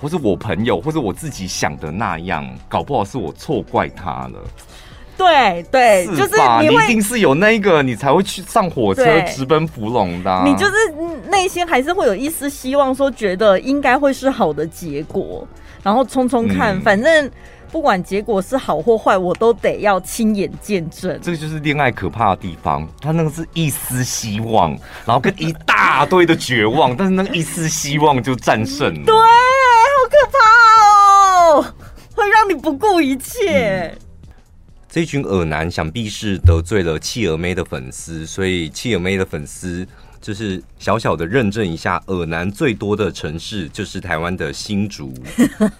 [0.00, 2.44] 或是我朋友，或者我自己想的那样。
[2.68, 4.40] 搞不好是我错怪他了。
[5.16, 10.42] 对对，是就是你，你一定是有那个，你才会去上火车直奔芙蓉的啊。
[10.44, 10.72] 你就是
[11.28, 15.46] 内心还是会有一丝希望，说觉得应该会是好的结果，
[15.80, 17.30] 然后冲冲看，嗯，反正。
[17.72, 21.18] 不管结果是好或坏，我都得要亲眼见证。
[21.22, 29.04] 这个就是恋爱可怕的地方，他那个是一丝希望，然后跟一大堆的绝望，但是那个一丝希望就战胜了。
[29.06, 29.22] 对，好
[30.10, 30.38] 可怕
[31.56, 31.74] 哦，
[32.14, 33.86] 会让你不顾一切。
[33.86, 33.98] 嗯，
[34.90, 39.88] 这群耳男想必是得罪了企鹅妹的粉丝，所以企鹅妹的粉丝。
[40.22, 45.12] 就是小小的认证一下，恶男最多的城市就是台湾的新竹。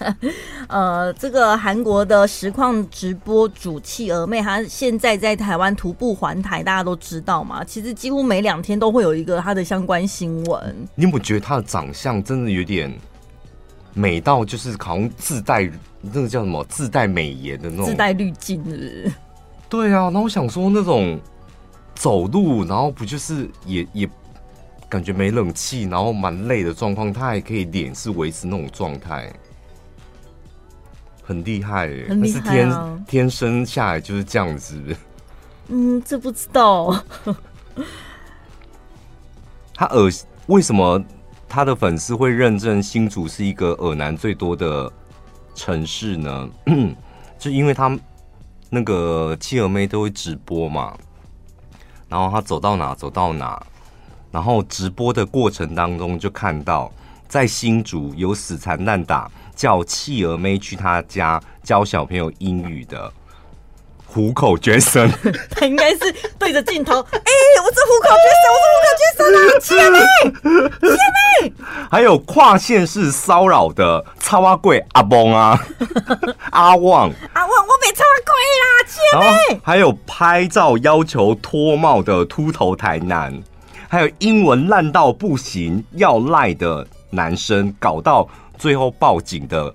[0.67, 7.63] 呃，这个韩国的实况直播主企鹅妹，她现在在台湾徒步环台，大家都知道嘛。
[7.63, 10.89] 其实几乎每两天都会有一个她的相关新闻。
[10.97, 12.93] 你有没有觉得她的长相真的有点
[13.95, 19.13] 美到，就是好像自带那个叫什么自带美颜的那种，自带滤镜是不是？
[19.69, 21.17] 对啊，那我想说那种
[21.95, 24.11] 走路，然后不就是也也。
[24.93, 29.33] 感觉没冷气，然后蛮累的状况，他还可以脸是维持那种状态，
[31.23, 32.09] 很厉害哎！
[32.11, 33.01] 很厉害啊！
[33.07, 34.79] 天天生下来就是这样子。
[35.69, 36.95] 嗯，这不知道。
[39.73, 40.13] 他耳
[40.49, 41.03] 为什么
[41.49, 44.93] 他的粉丝会认证新竹是一个耳男最多的
[45.55, 46.51] 城市呢？
[47.41, 47.99] 就因为他
[48.69, 50.95] 那个企鹅妹都会直播嘛，
[52.11, 53.67] 然后他走到哪走到哪。
[54.33, 56.91] 然后直播的过程当中，就看到
[57.29, 63.13] 在新竹有死缠烂打叫企鹅妹去他家教小朋友英语的
[64.07, 65.11] 虎口绝生，
[65.55, 65.99] 他应该是
[66.39, 69.99] 对着镜头，哎、欸，我是虎口绝生，我是虎口绝生啊， 企鹅妹，
[70.81, 71.03] 企鹅
[71.47, 71.53] 妹，
[71.91, 75.59] 还有跨县市骚扰的插花贵阿崩啊，
[76.53, 79.21] 阿旺，阿旺，我被插花贵啦，企鹅
[79.55, 83.43] 妹，还有拍照要求脱帽的秃头台男。
[83.93, 88.27] 还有英文烂到不行要赖的男生，搞到
[88.57, 89.71] 最后报警的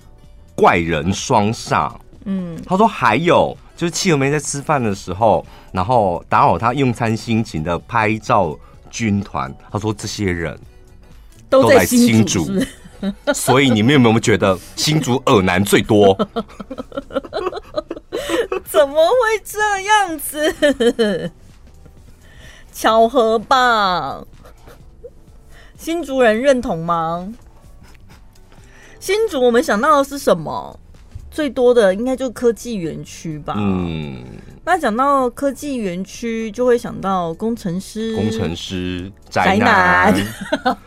[0.55, 1.93] 怪人双煞。
[2.25, 8.57] 嗯，他说还有就是企鹅妹在吃饭的时候，然后打扰他用餐心情的拍照
[8.89, 9.53] 军团。
[9.71, 10.59] 他说这些人
[11.47, 12.47] 都在新竹，
[13.35, 16.17] 所以你们有没有觉得新竹耳男最多？
[18.65, 21.31] 怎么会这样子？
[22.79, 24.23] 巧合吧？
[25.75, 27.33] 新竹人认同吗？
[28.99, 30.79] 新竹，我们想到的是什么？
[31.31, 33.55] 最多的应该就科技园区吧。
[33.57, 34.23] 嗯，
[34.63, 40.13] 那讲到科技园区，就会想到工程师，工程师宅男。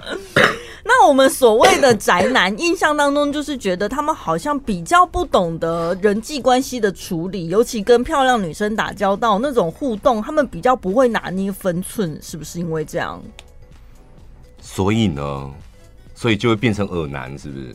[0.92, 13.22] 那我们所谓的宅男，印象当中就是觉得他们好像比较不懂得人际关系的处理，尤其跟漂亮女生打交道那种互动，他们比较不会拿捏分寸，是不是因为这样？
[14.60, 15.48] 所以呢，
[16.12, 17.72] 所以就会变成恶男，是不是？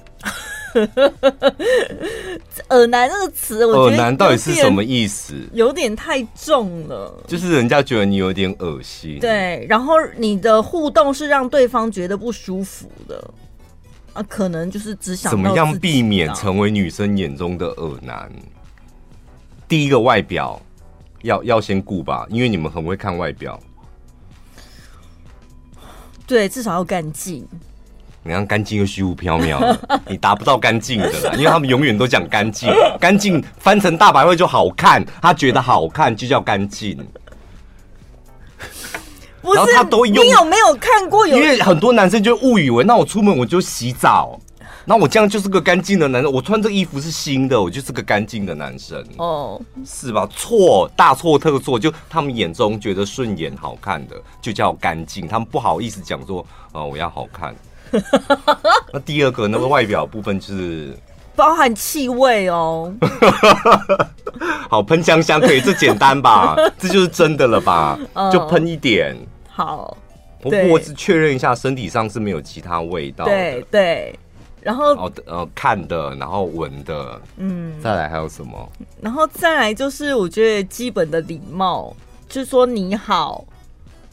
[2.69, 5.33] 恶男这个词，我觉得耳男到底是什么意思？
[5.53, 9.19] 有点太重了，就是人家觉得你有点恶心。
[9.19, 13.31] 对，然后你的互动是让对方觉得不舒服的
[14.13, 18.31] 啊，可能就是只想怎么样避免成为女生眼中的耳男。
[19.67, 20.61] 第一个外表
[21.23, 23.59] 要要先顾吧，因为你们很会看外表。
[26.27, 27.47] 对，至少要干净。
[28.27, 32.67] 你看干净又虚无缥缈的，你达不到干净的啦，因为他们永远都讲干净，
[32.99, 36.97] 干净翻成大白话就好看，他觉得好看就叫干净。
[39.43, 41.37] 不是，然后他都用，你有没有看过有？
[41.37, 44.39] 因为很多男生就误以为，那我出门我就洗澡，
[44.85, 50.27] 那我这样就是个干净的男生，我穿这个衣服是新的，我就是个干净的男生哦，是吧？
[50.35, 57.53] 错，大错特错，就他们眼中觉得顺眼好看的就叫干净，他们不好意思讲说，哦，我要好看。
[58.93, 60.95] 那第二个那个外表部分就是
[61.35, 62.93] 包含气味哦。
[64.69, 66.55] 好，喷香香可以，这简单吧？
[66.77, 67.97] 这就是真的了吧？
[68.31, 69.15] 就喷一点。
[69.47, 69.95] 好，
[70.43, 73.23] 我我只确认一下，身体上是没有其他味道。
[73.25, 74.19] 对对，
[74.61, 78.69] 然后哦呃看的，然后闻的，嗯，再来还有什么？
[79.01, 81.95] 然后再来就是我觉得基本的礼貌，
[82.27, 83.45] 就是说你好，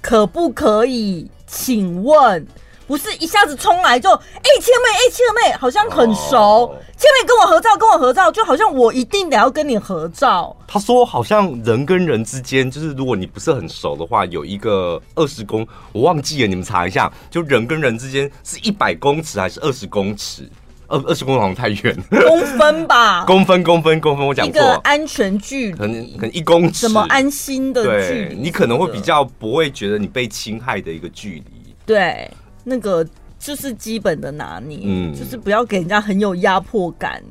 [0.00, 1.28] 可不可以？
[1.46, 2.46] 请问。
[2.92, 10.54] 不是一下子冲来就哎，千妹哎，千妹好像很熟，千妹跟我合照，跟我合照，就好像我一定得要跟你合照。
[10.68, 20.46] 他说好像人跟人之间，就是如果你不是很熟的话，有一个二十公，我忘记了，你们查一下，就人跟人之间是一百公尺还是二十公尺？
[20.88, 23.24] 二二十公尺好像太远，公分吧？
[23.26, 24.50] 公分公分公分，我讲错。
[24.50, 28.36] 一个安全距离，可能可能一公尺，什么安心的距离？
[28.36, 31.74] 你可能会比较不会觉得你被侵害的一个距离。
[31.86, 32.30] 对。
[32.64, 33.06] 那个
[33.38, 37.22] 就是基本的拿捏，嗯，就是不要给人家很有压迫感。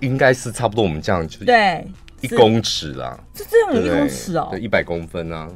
[0.00, 1.86] 应该是差不多，我们这样就对
[2.20, 5.48] 一公尺啦，是这样有一公尺哦，对，一百公分啊，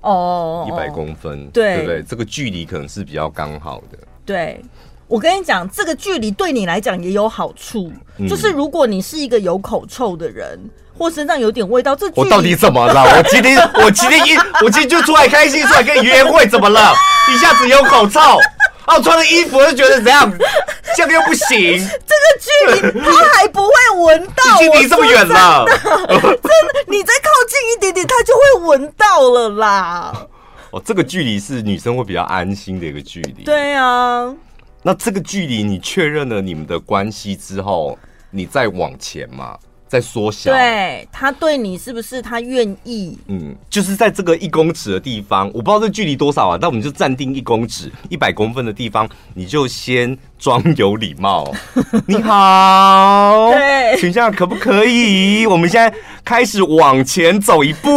[0.00, 2.02] 哦，一百公分，对，对不对？
[2.02, 3.98] 这个距离可能是比较刚好的。
[4.24, 4.62] 对，
[5.08, 7.92] 我跟你讲，这个距离对你来讲也有好处，
[8.28, 10.58] 就是如果你是一个有口臭的人。
[10.96, 13.02] 或身上有点味道，这我到底怎么了？
[13.16, 16.94] 我今天我今天一我今天就出来开心，出来跟你约会，怎么了？
[17.32, 18.20] 一下子有口臭，
[18.86, 20.30] 哦，穿的衣服就觉得怎样？
[20.96, 21.78] 这样又不行。
[21.78, 23.72] 这个距离他还不会
[24.04, 25.64] 闻到，已经离这么远了。
[25.66, 26.40] 真的，
[26.88, 30.12] 你再靠近一点点，他就会闻到了啦。
[30.72, 33.44] 哦，这个距离是女生会比较安心的一个距离。
[33.44, 34.32] 对啊。
[34.82, 37.96] 那这个距离你确认了你们的关系之后，
[38.30, 39.56] 你再往前嘛？
[39.92, 43.18] 在缩小，对他对你是不是他愿意？
[43.26, 51.52] 嗯，就是在这个一公尺的地方，我不知道这距离多少啊，但我们就暂定一公尺，一百公分的地方，你就先装有礼貌。
[52.08, 55.44] 你好，对，请下可不可以？
[55.46, 57.90] 我们现在开始往前走一步，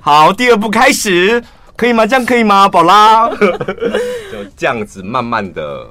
[0.00, 1.42] 好，第二步开始，
[1.74, 2.06] 可以吗？
[2.06, 3.28] 这样可以吗，宝拉？
[4.30, 5.84] 就这样子慢慢的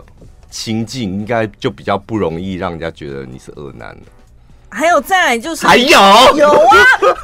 [0.49, 4.01] 亲近，应该就比较不容易让人家觉得你是恶男了。
[4.69, 5.87] 还有再来就是还有
[6.35, 6.75] 有啊，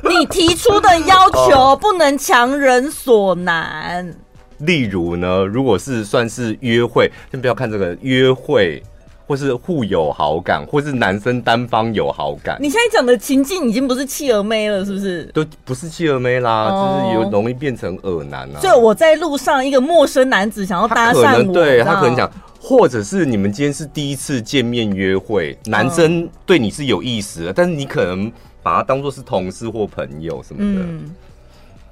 [0.09, 4.13] 你提出的要求不能强人所难。
[4.59, 8.81] 例如呢，如果是算是约会，先不要看这个约会，
[9.27, 12.57] 或是互有好感，或是男生单方有好感。
[12.61, 15.23] 你现在讲的情境已经不是企鹅妹了，是不是？
[15.33, 18.59] 都不是企鹅妹啦，就是有容易变成耳男啊。
[18.61, 22.31] 所以我在路上，一个陌生男子想要搭讪我，对他可能讲。
[22.65, 31.13] 或者是你们今天是第一次见面约会，男生对你是有意思的，但是你可能把他当做是同事或朋友什么的，嗯，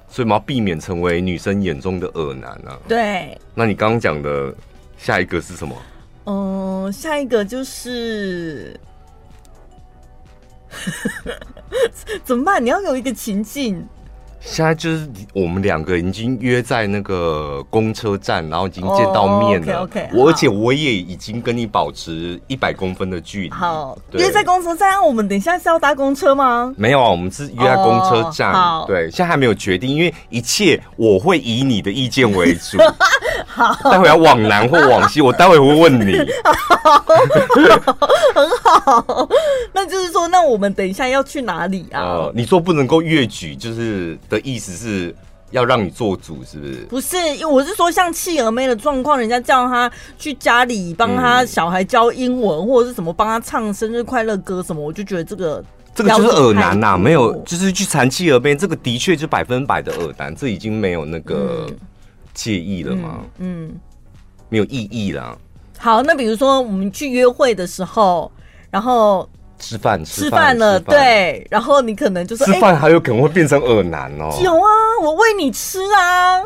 [0.08, 2.80] 所以我们要避免成为女生眼中的恶男啊。
[2.88, 4.54] 对，那你刚刚讲的
[4.96, 5.76] 下一个是什么？
[6.24, 8.74] 嗯，下一个就是
[12.24, 12.64] 怎么办？
[12.64, 13.86] 你要有一个情境。
[14.44, 19.78] 现在就是我们两个已经约在那个公车站，然后已经见到面了。
[19.78, 23.50] Oh, OK，, okay 我而且我也已经跟你保持一百公分的距离。
[23.50, 26.74] 好，约在公车站，我们等一下是要搭公车吗？
[26.76, 28.52] 没有啊，我们是约在公车站。
[28.52, 32.78] Oh, 对，现在还没有决定，因为一切我会以你的意见为主。
[33.46, 36.14] 好，待会要往南或往西，我待会会问你。
[38.34, 39.28] 很好，
[39.72, 42.00] 那就是说，那我们等一下要去哪里啊？
[42.00, 45.14] 呃，你说不能够越举，就是的意思是
[45.50, 46.74] 要让你做主，是不是？
[46.88, 55.62] 不是，因为我是说像企鹅妹的状况，人家叫她去家里帮她小孩教英文，嗯、或者是什么帮她唱生日快乐歌什么，我就觉得这个
[55.94, 61.66] 这个就是耳男呐、啊，没有，就是去缠企鹅妹，这个的确就百分百的耳男，这已经没有那个
[62.34, 63.20] 介意了吗？
[63.38, 63.68] 嗯。
[63.68, 63.80] 嗯
[64.48, 65.34] 没有意义啦。
[65.78, 68.30] 好，那比如说我们去约会的时候，
[68.70, 69.26] 然后
[69.58, 74.28] 吃饭吃饭了，对，然后你可能就是吃饭还有可能会变成恶男哦。
[74.44, 74.68] 有啊，
[75.02, 76.42] 我喂你吃啊。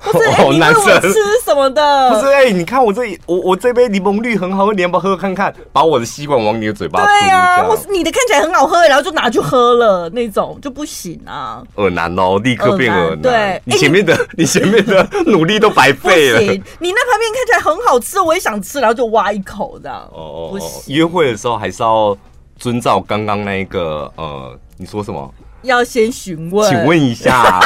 [0.12, 2.10] 不是，欸、男生吃什么的？
[2.10, 5.54] 不是，哎、欸，你看我这我我这杯柠檬绿很好喝，你要不要喝喝看看？
[5.72, 7.04] 把我的吸管往你的嘴巴。
[7.04, 11.62] 对啊，我你的看起来很好喝，然后就拿去喝了，那种就不行啊。
[11.74, 13.20] 恶男哦，立刻变恶男。
[13.20, 16.40] 对，你前面的、欸、你，你前面的 努力都白费了。
[16.40, 20.08] 你那盘面看起来很好吃，我也想吃，然后就挖一口这样。
[20.12, 20.94] 哦，不行。
[20.94, 22.16] 约会的时候还是要
[22.58, 25.30] 遵照刚刚那一个呃，你说什么？
[25.62, 27.60] 要先询问，请问一下，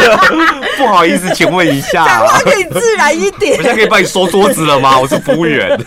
[0.78, 3.56] 不好意思，请问一下，讲话可以自然一点。
[3.58, 4.98] 我现在可以帮你收桌子了吗？
[4.98, 5.76] 我是服务员。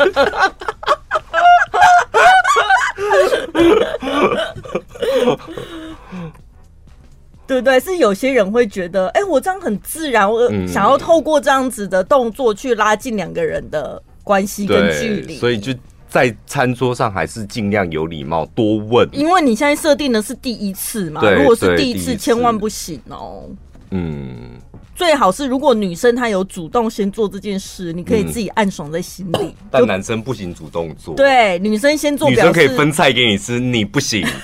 [7.47, 7.79] 对不对？
[7.79, 15.73] 是有些人会觉得，哎，我这样很自然，我想要透过这样子的动作去拉近两个人的关系跟距离，所以就。
[16.09, 19.07] 在餐桌上还是尽量有礼貌，多问。
[19.11, 23.43] 因为你现在设定的是第一次嘛，如果是第一次，千万不行哦。
[23.91, 24.51] 嗯，
[24.95, 29.55] 最好是如果女生她有主动先做这件事，你可以自己暗爽在心里。
[29.71, 31.15] 但男生不行主动做。
[31.15, 34.25] 对，女生先做，女生可以分菜给你吃，你不行。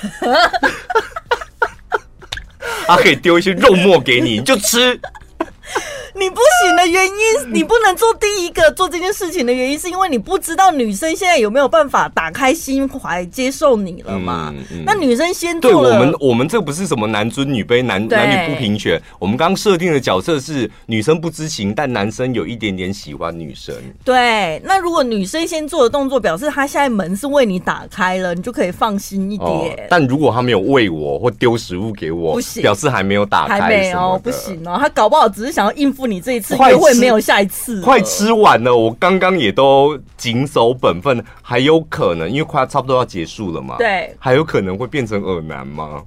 [2.85, 4.99] 他可以丢一些肉末给你，你就吃。
[6.15, 14.53] 你不行的原因，你不能做第一个做这件事情的原因，是因为你不知道女生现在有没有办法打开心怀接受你了嘛？
[14.55, 19.01] 嗯嗯、那女生先做，对我们，我们这不是什么男尊女卑、男男女不平权。
[19.19, 23.75] 我们刚刚设定的角色是女生不知情，但男生有一点点喜欢女生。
[24.05, 29.49] 对，那如果女生先做的动作，表示她现在门是为你打开了，你就可以放心一点。
[29.49, 34.77] 哦、但如果她没有喂我或丢食物给我，不行，表示还没有打开，还没有，不行哦。
[34.79, 36.03] 她搞不好只是想要应付。
[36.03, 38.75] 你这一次约会没有下一次，快吃完了。
[38.75, 43.75] 我刚刚也都谨守本分，还有可能，因为快要差不多要结束了嘛。
[43.77, 46.01] 对，还有可能会变成耳男吗？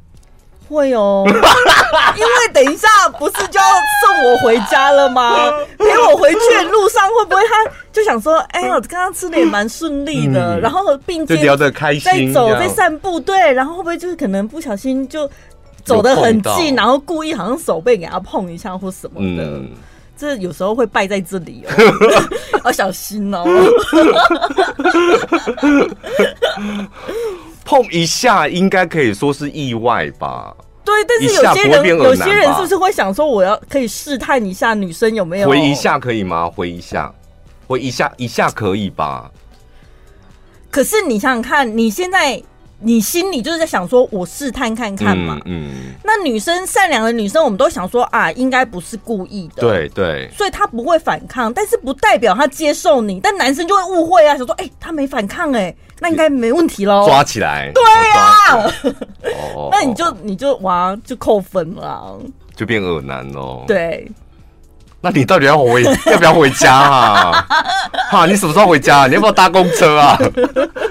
[0.68, 2.88] 会哦， 因为等一下
[3.20, 3.66] 不是就要
[4.02, 5.48] 送我回家了吗？
[5.78, 15.30] 陪我回去的路上会不会他就想说，哎、欸，我刚刚吃的也蛮顺利的，嗯、然后并且聊得开心，在走在散步，对，然后会不会就是可能不小心就
[15.84, 19.44] 走得很近，然后故意好像手背给他碰一下或什么的。
[19.44, 19.70] 嗯
[20.16, 21.70] 这有时候会败在这里哦，
[22.64, 23.44] 要小心哦。
[27.64, 30.54] 碰一下应该可以说是意外吧？
[30.84, 35.48] 对，但是有些人有些人是不是会想说，我要可以试探一下女生有没有？
[35.48, 36.48] 回一下可以吗？
[36.48, 37.12] 回一下，
[37.66, 39.30] 回一下，一下可以吧？
[40.70, 42.42] 可是你想想看，你现在。
[42.78, 45.38] 你心里就是在想说，我试探看看嘛。
[45.46, 45.70] 嗯。
[45.70, 49.62] 嗯，那女生善良的女生，我们都想说啊，应该不是故意的。
[49.62, 50.30] 对对。
[50.36, 53.18] 所以她不会反抗，但是不代表她接受你。
[53.20, 57.06] 但男生就会误会啊，想说，哎、欸，她没反抗、欸，哎，那应该没问题喽。
[57.06, 57.72] 抓起来。
[57.72, 58.70] 对呀。
[59.54, 59.68] 哦。
[59.72, 62.18] 那你就你就哇，就扣分了。
[62.54, 63.64] 就变恶男喽。
[63.66, 64.10] 对。
[65.00, 67.46] 那你到底要回 要不要回家啊？
[68.10, 69.06] 哈，你什么时候回家？
[69.06, 70.18] 你要不要搭公车啊？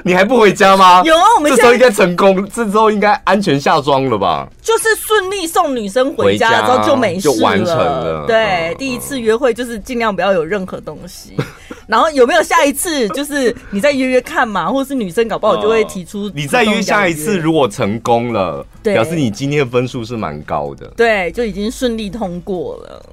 [0.03, 1.01] 你还不回家吗？
[1.03, 4.47] 有啊，我们这时候应该成功，这时候应该安全下庄了吧？
[4.61, 8.25] 就是顺利送女生回家之后就没事了，就完成了。
[8.27, 11.35] 对，第一次约会就是尽量不要有任何东西。
[11.87, 13.07] 然后有没有下一次？
[13.09, 16.31] 就是你再约约看嘛，或者是女生搞不好就会提出。
[16.33, 20.87] 你再约下一次，如果成功了，表示你今天的分数是蛮高的。
[20.95, 23.05] 对，就已经顺利通过了。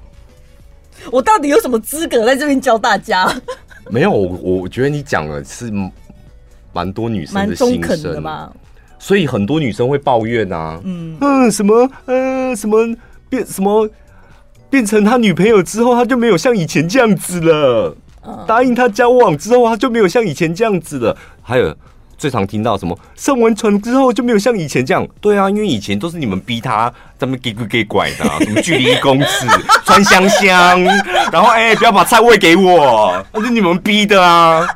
[1.11, 3.29] 我到底有什么资格在这边教大家？
[3.89, 5.71] 没有，我我觉得你讲的是
[6.71, 8.51] 蛮多女生的心声的嘛，
[8.97, 12.95] 所以很多女生会抱怨啊，嗯嗯，什么呃什么
[13.29, 13.89] 变什么
[14.69, 17.95] 变成他女朋友之后，他就没有像以前这样子了。
[18.47, 21.17] 答应他交往之后，他就没有像以前这样子了。
[21.41, 21.75] 还有。
[22.17, 25.07] 最常听到什么上完船之后就没有像以前这样？
[25.19, 29.47] 对啊，因为以前都是你们逼他，咱们给给给拐的，什么距离一公尺，
[29.85, 30.83] 穿香香，
[31.31, 34.67] 然后哎、不要把菜喂给我，那是你们逼的啊！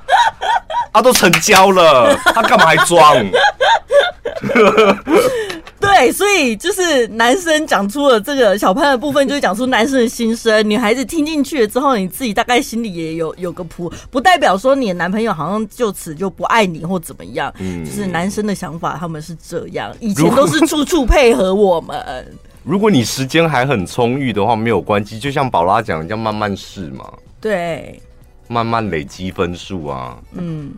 [0.91, 3.15] 他、啊、都成交了，他干嘛还装？
[5.87, 10.67] 对对，所以就是男生讲出了这个小潘的部分，就是讲出男生的心声。
[10.69, 17.51] 女孩子听进去了之后，你自己大概心里也有有个谱，不代表说你的男朋友好像就此就不爱你或怎么样。
[17.59, 21.97] 嗯，就是男生的想法，他们是这样，以前都是处处配合我们。
[22.63, 27.11] 如果你时间还很充裕的话，没有关系，就像宝拉讲的，叫慢慢试嘛。
[27.41, 27.99] 对，
[28.47, 30.17] 慢慢累积分数啊。
[30.33, 30.71] 嗯。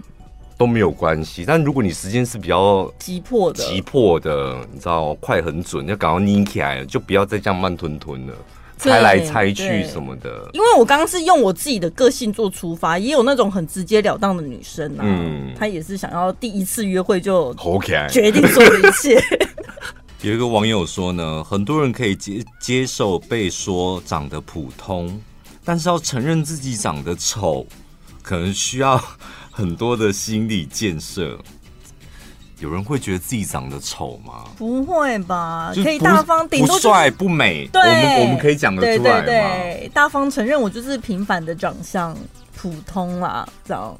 [0.59, 8.33] 都没有关系，但如果你时间是比较急迫的，急迫的，你知道，快很准，要赶快拧起来了，就不要再这样慢吞吞了，
[8.77, 10.49] 猜来猜去什么的。
[10.51, 17.55] 因为我刚刚是用我自己的个性做出发，也有那种很直截了当的女生啊，嗯，她也是想要第一次约会就
[18.09, 19.17] 决定做的一切。
[20.23, 25.21] 有一个网友说呢，很多人可以接接受被说长得普通，
[25.63, 27.65] 但是要承认自己长得丑，
[28.21, 29.01] 可能需要。
[29.59, 31.37] 很多的心理建设，
[32.59, 34.45] 有人会觉得自己长得丑吗？
[34.57, 39.25] 不会吧，可以大方顶，不帅不美，对，我们我们可以讲得出来吗？
[39.25, 42.15] 对对对，大方承认我就是平凡的长相，
[42.55, 43.97] 普通啦，这样，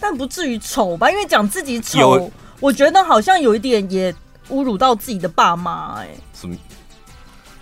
[0.00, 1.08] 但不至于丑吧？
[1.08, 2.28] 因为讲自己丑，
[2.58, 4.12] 我觉得好像有一点也
[4.50, 6.56] 侮辱到自己的爸妈，哎，什么？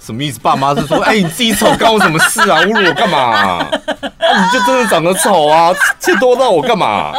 [0.07, 0.39] 什么意思？
[0.39, 2.61] 爸妈是说，哎、欸，你自己丑，关我什么事啊？
[2.61, 3.69] 侮辱我干嘛、啊？
[3.69, 5.75] 你就真的长得丑啊？
[5.99, 7.13] 欠多到我干嘛？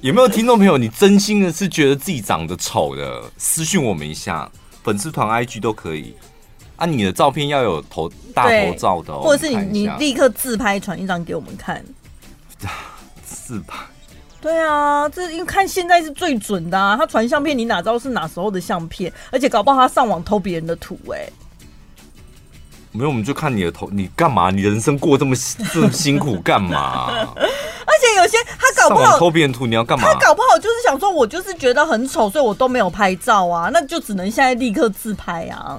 [0.00, 3.22] 有没有听众朋友，你真心的是觉得自己长得丑的？
[3.36, 4.50] 私讯我们一下，
[4.82, 6.16] 粉丝团 IG 都可以。
[6.76, 11.84] 啊，你的照片要有头大头照的、哦，或者是你你立刻自拍传一张给我们看。
[13.22, 13.76] 自拍。
[14.40, 16.96] 对啊，这因为看现在是最准的啊！
[16.96, 19.12] 他传相片，你哪知道是哪时候的相片？
[19.30, 21.28] 而且搞不好他上网偷别人的图，哎，
[22.92, 24.50] 没有，我们就看你的头，你干嘛？
[24.50, 25.36] 你人生过这么
[25.74, 27.10] 这么辛苦干嘛？
[27.36, 30.08] 而且有些他搞不好偷别人图，你要干嘛？
[30.08, 35.78] 他搞不好就是想说，我就是觉得很丑，所以我都没有拍照啊，那就只能现在立刻自拍啊。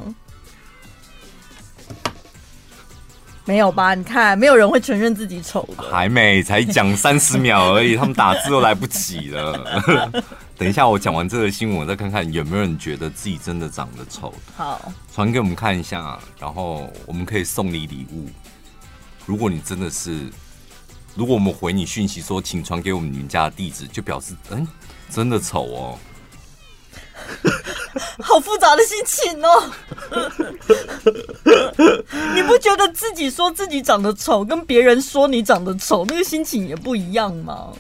[3.52, 3.94] 没有吧？
[3.94, 5.84] 你看，没有人会承认自己丑的。
[5.84, 10.10] 还没，才讲三十秒而已，他们打字都来不及了。
[10.58, 14.34] 等一下，我讲完这个新闻，我再看看有没有人觉得自己真的长得丑。
[14.56, 18.30] 好，传给我们看一下，然后我们可以送你礼物。
[19.26, 20.30] 如果你真的是，
[21.14, 24.66] 如果我们回你讯息说，请传给我们你们家的地址，就表示嗯，
[25.10, 26.00] 真的丑哦。
[28.22, 29.72] 好复杂的心情哦！
[32.36, 37.72] 你不觉得自己说自己长得丑，跟别人说你长得丑，那个心情也不一样吗？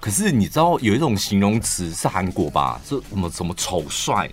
[0.00, 2.80] 可是你知道有一种形容词是韩国吧？
[2.88, 4.30] 是什么什么丑帅？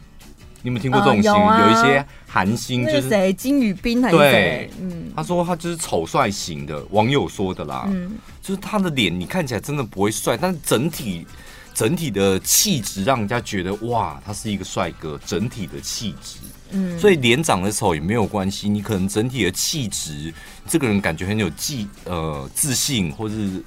[0.61, 1.49] 你有没有听过这种形容？
[1.49, 4.69] 呃有，啊、有一些韩星就是谁金宇彬还是谁？
[4.79, 7.85] 嗯，他说他就是丑帅型的，网友说的啦。
[7.87, 11.25] 嗯，就是他的脸你看起来真的不会帅，但是整体。
[11.73, 15.19] 整体的气质让人家觉得哇，他是一个帅哥。
[15.25, 16.37] 整体的气质，
[16.71, 18.69] 嗯，所以脸长得丑也没有关系。
[18.69, 20.31] 你可能整体的气质，
[20.67, 23.63] 这个人感觉很有气呃自信或是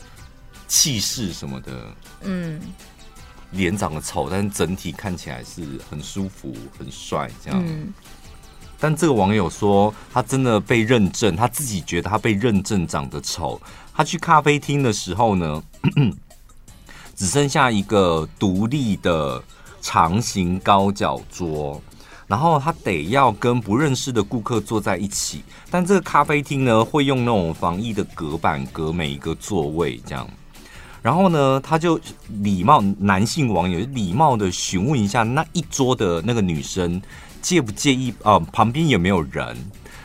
[0.69, 2.61] 气势什么的，嗯，
[3.51, 7.61] 脸长得丑，但是整体看起来是很舒服、很帅这样。
[7.67, 7.93] 嗯，
[8.79, 13.61] 但这个网友说，他真的被认证，他自己觉得他被认证长得丑。
[13.93, 15.63] 他去咖啡厅的时候呢。
[17.17, 19.43] 只剩下一个独立的
[19.81, 21.81] 长形高脚桌，
[22.27, 25.43] 然后他得要跟不认识的顾客坐在一起。
[25.71, 30.29] 但这个咖啡厅呢，会用那种防疫的隔板隔每一个座位，这样。
[31.01, 31.99] 然后呢，他就
[32.43, 37.01] 礼貌，男性网友礼貌的询问一下那一桌的那个女生
[37.41, 39.57] 介不介意啊、旁边有没有人？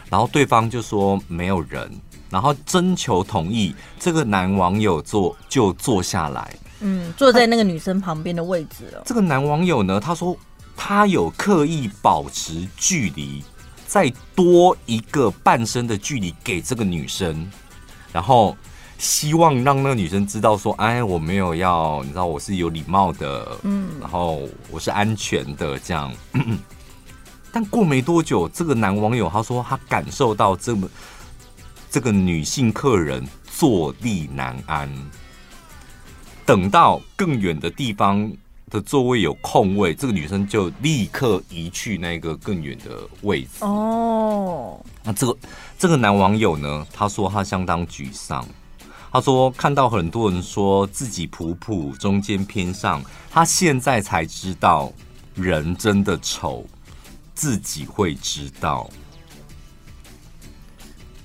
[0.10, 1.92] 然后对方就说没有人，
[2.30, 6.56] 然后征求同意，这个男网友坐就坐下来。
[6.82, 9.04] 嗯，坐在那个女生旁边的位置了。
[9.06, 10.36] 这个男网友呢，他说
[10.76, 13.44] 他有刻意保持距离，
[13.88, 17.50] 再多一个半身的距离给这个女生，
[18.12, 18.58] 然后
[18.98, 26.12] 希望让那个女生知道说，哎，我没有要，你知道我是有礼貌的，嗯，然后我是安全的这样。
[27.52, 30.90] 但过没多久，这个男网友他说他感受到这么
[31.90, 34.90] 这个女性客人坐立难安。
[36.52, 38.30] 等到更远的地方
[38.70, 43.50] 的座位有空位，这个女生就立刻移去那个更远的位置。
[43.62, 45.38] 哦，那这个
[45.80, 46.86] 这个男网友呢？
[46.92, 48.46] 他说他相当沮丧。
[49.14, 54.92] 他说看到很多人说自己普普，中间偏上，他现在才知道
[55.34, 56.66] 人真的丑，
[57.34, 58.90] 自己会知道。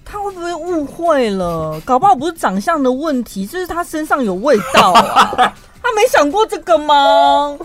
[0.08, 1.80] 他会不会误会了？
[1.84, 5.34] 搞不好不是长相的问题，就是他身上有味道啊！
[5.36, 5.52] 他
[5.82, 7.58] 他没想过这个吗？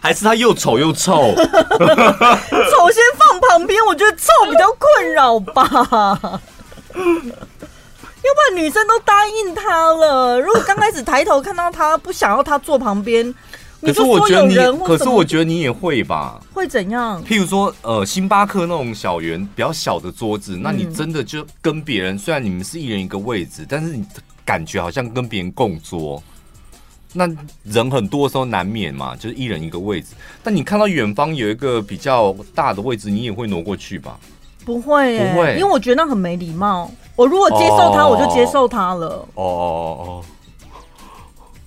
[0.00, 1.34] 还是他又丑又臭？
[1.34, 1.44] 丑
[2.90, 5.68] 先放旁边，我觉得臭比较困扰吧。
[6.94, 13.34] 要不然女生都答应他了，如果刚开始抬头看到他，不想要他坐旁边，
[13.80, 16.40] 可是我觉得你，可是我觉得你也会吧？
[16.52, 17.22] 会怎样？
[17.24, 24.04] 譬如说，呃，星巴克那种小圆比较小的桌子，那你真的就跟别人，虽然你们是一人一个位置，但是你
[24.44, 26.20] 感觉好像跟别人共桌。
[27.12, 27.26] 那
[27.62, 30.08] 人很多的时候难免嘛，就是一人一个位置。
[30.42, 34.18] 但你看到远方有一个比较大的位置，你也会挪过去吧？
[34.64, 36.90] 不会耶，不会，因为我觉得那很没礼貌。
[37.16, 39.26] 我如果接受他，oh, 我就接受他了。
[39.34, 40.24] 哦哦哦。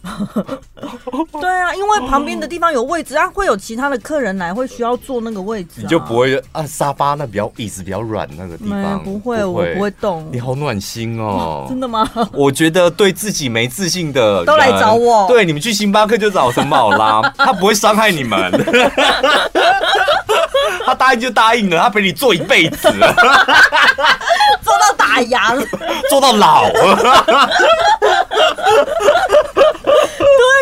[1.40, 5.84] 对啊，因为旁边的地方有位置啊，会有其他的客人来，会需要坐那个位置，啊。
[5.84, 6.66] 你就不会啊？
[6.66, 10.28] 沙发那比较椅子比较软那个地方不会，我不会动。
[10.32, 11.66] 你好暖心哦！
[11.70, 12.10] 真的吗？
[12.34, 15.28] 我觉得对自己没自信的都来找我。
[15.28, 18.52] 对，你们去星巴克就找陈宝拉， 他不会伤害你们。
[20.86, 23.00] 他答应就答应了，他陪你做一辈子， 做
[24.78, 25.66] 到打烊，
[26.10, 26.70] 做到老。
[26.70, 26.80] 对，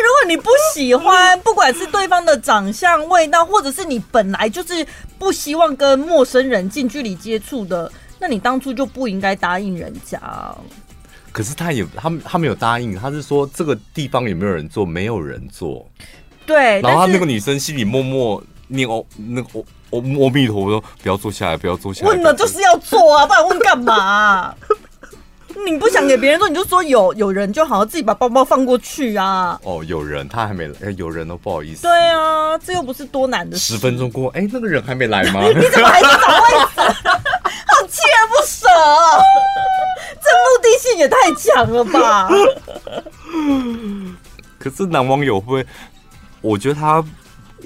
[0.03, 4.85] 如果你不喜欢，不管是对方的长相、味道，或者是你本来就是
[5.17, 10.19] 不希望跟陌生人近距离接触的，那你当初就不应该答应人家。
[11.31, 14.85] 可是他也，他他没有答应，他是说这个地方有没有人做？
[14.85, 15.87] 没有人做。
[16.45, 19.59] 对，然后他那个女生心里默默念哦，那个
[19.89, 22.09] 哦，阿弥陀佛，不要坐下来，不要坐下来。
[22.09, 24.55] 问了就是要坐啊，不然问干嘛啊？
[25.65, 29.59] 你不想给别人做，你就说有有人就好，自己把包包放过去啊。
[29.63, 31.82] 哦，有人，他还没来，欸、有人哦，不好意思。
[31.82, 33.74] 对啊，这又不是多难的事。
[33.74, 35.41] 十分钟过，哎、欸，那个人还没来吗？
[35.49, 36.82] 你怎么还不找位置？
[37.70, 38.67] 好锲而不舍，
[40.22, 42.30] 这目的性也太强了吧？
[44.57, 45.65] 可是男网友会，
[46.41, 47.03] 我觉得他，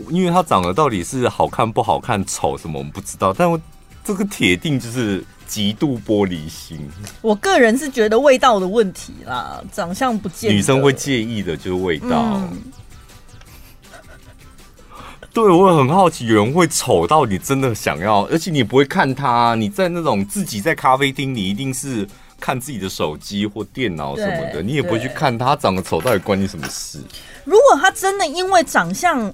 [0.10, 3.60] 因为他长得到底是好看不好看、丑什么，我们不知道，但我
[4.04, 5.24] 这个铁定就是。
[5.46, 6.80] 极度玻璃心，
[7.22, 10.52] 我个人是觉得味道的问题啦，长相不见。
[10.52, 12.10] 女生会介意的就是味道。
[12.10, 12.58] 嗯、
[15.32, 19.54] 对，我也很好奇，有人会丑到你真的想要，而且你不会看他。
[19.54, 22.08] 你在那种自己在咖啡厅，你一定是
[22.40, 27.00] 看自己的手机或电脑什么的，你也不会去看他长得丑到底关你什么事？
[27.44, 29.32] 如果他真的因为长相。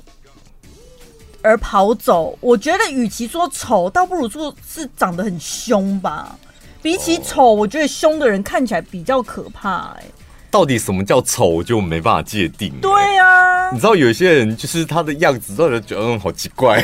[1.42, 6.36] 而跑走，我觉得与其说丑，倒不如说是长得很凶吧。
[6.82, 9.94] 比起丑，我觉得凶的人看起来比较可怕。
[9.98, 10.04] 哎，
[10.50, 12.74] 到底什么叫丑，我就没办法界定。
[12.82, 16.82] 对啊，你知道有些人就是他的样子，让人觉得嗯好奇怪。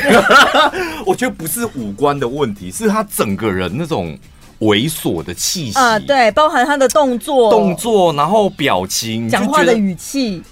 [1.06, 4.18] 我觉得不是五官的问题，是他整个人那种
[4.60, 10.42] 猥琐的气息啊，对，包含他的动作、动作，然后表情、讲话的语气。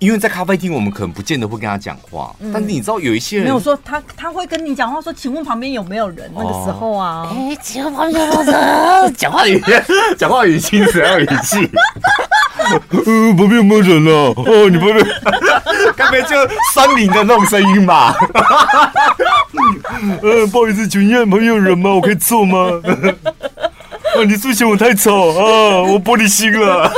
[0.00, 6.30] 因为在咖啡厅，我们可能不见得会跟他讲话，嗯、但是你知道有一些人没有说他他会跟你讲话，说请问旁边有没有人？
[6.34, 9.12] 那个时候啊，哎、哦，请问旁边有没有人？
[9.14, 9.72] 讲话语气，
[10.16, 11.70] 讲话语气，怎样语气？
[13.06, 14.32] 嗯，旁边有没有人啊？
[14.36, 15.06] 哦，你旁边，
[15.94, 16.34] 刚才就
[16.74, 18.16] 山林的那种声音吧。
[20.22, 21.90] 嗯， 不好意思，请问旁边有人吗？
[21.90, 22.70] 我可以坐吗？
[24.16, 25.82] 啊，你是不是嫌我太丑啊？
[25.82, 26.90] 我玻璃心了。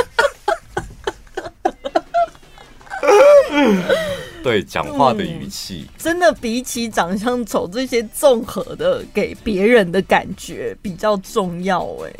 [4.43, 12.11] 对，讲话的语气、嗯、真的比起长相丑这些综合的给别人的感觉比较重要哎。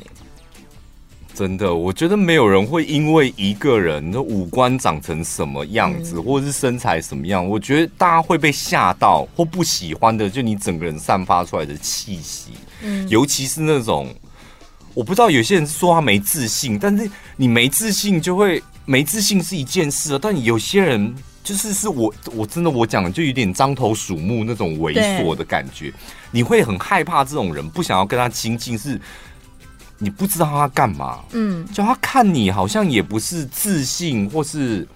[1.36, 12.52] 真的，我觉得没有人会因为一个人的五官长成什么样子，嗯、或者是身材什么样，我觉得大家会被吓到或不喜欢的，就你整个人散发出来的气息，
[12.84, 14.08] 嗯，尤其是那种
[14.94, 18.64] 我不知道有些人是说他没自信，但是你没自信就会。
[18.86, 25.94] 没自信是一件事啊，但有些人就是是我我真的我讲的就有点獐头鼠目那种猥琐的感觉，
[26.32, 29.00] 你会很害怕这种人，不想要跟他亲近，是
[29.98, 34.88] 你不知道他干嘛，嗯，就他看你好像也不是自信或是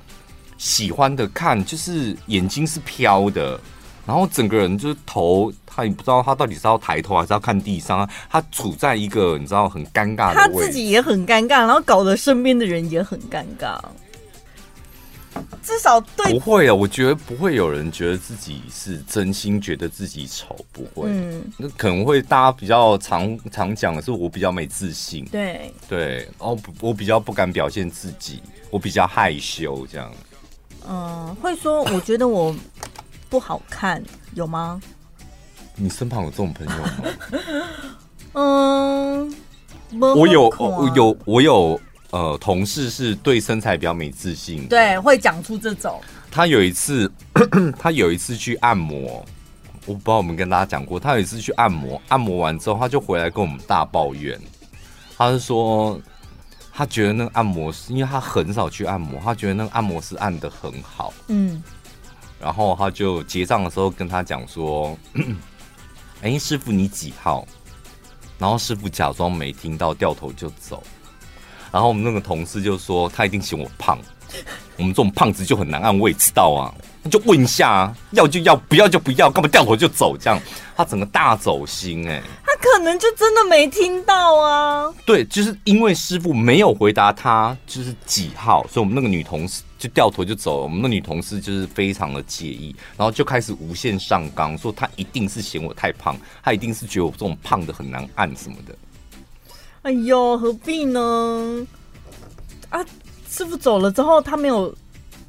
[0.58, 3.60] 喜欢的看，就是眼睛是飘的。
[4.06, 13.78] 然后整个人就是头，他也不知道他到底是要抬头还是要看地上，他处在一个你知道很尴尬的位置，他自己也很尴尬，然后搞得身边的人也很尴尬。
[15.64, 21.10] 至少对不会啊，我觉得不会有人觉得自己是真心觉得自己丑，不会。
[21.10, 30.12] 嗯，那可能会大家比较常常讲的是我比较没自信，对对，哦我比较不敢表现自己，我比较害羞这样。
[30.88, 32.56] 嗯，会说我觉得我。
[33.30, 34.02] 不好看
[34.36, 34.80] 有吗？
[35.76, 36.94] 你身旁有这种朋友吗？
[38.32, 39.36] 嗯，
[40.00, 41.82] 我有，我有，我有，
[42.18, 46.01] 呃，呃同事是对身材比较没自信，对，会讲出这种。
[46.32, 47.11] 他有一次，
[47.78, 49.26] 他有一次去按摩，
[49.86, 54.39] 我不知道我们跟大家讲过，他有一次去按摩，按摩完之后他就回来跟我们大抱怨，
[55.18, 55.99] 他是说
[56.74, 61.63] 他觉得那个按摩师，因为他很少去按摩，他觉得那个按摩师按的很好，嗯，
[62.39, 64.97] 然后他就结账的时候跟他讲说，
[66.22, 67.47] 哎，师傅你几号？
[68.38, 70.84] 然后师傅假装没听到，掉头就走。
[71.78, 73.99] 然后我们那个同事就说：“他一定嫌我胖，
[74.78, 76.73] 我们这种胖子就很难按位，知道啊？
[77.03, 80.17] 那就问一下啊，要就要，不要就不要，干嘛掉头就走？
[80.17, 80.41] 这样
[80.75, 84.91] 他整个大走心哎。”他可能就真的没听到啊。
[85.05, 90.63] 对，就是因为师傅没有回答他就是几号，所以我们那个女同事就掉头就走了。
[90.63, 98.75] 我们那女同事就是非常的介意，然后就开始无限上纲，说他一定是嫌我太胖，他一定是觉得我这种胖的很难按什么的。
[99.88, 101.66] 哎呦，何必呢？
[102.70, 102.86] 啊，
[103.30, 104.76] 师傅走了之后，他没有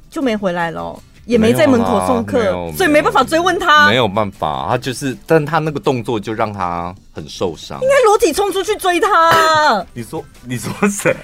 [0.09, 3.87] 就没回来了，也没在门口送客，所以没办法追问他。
[3.87, 7.79] 没有办法，他就是，但他那个动作就让他很受伤。
[7.83, 9.85] 应该裸体冲出去追他。
[9.93, 11.15] 你说，你说谁？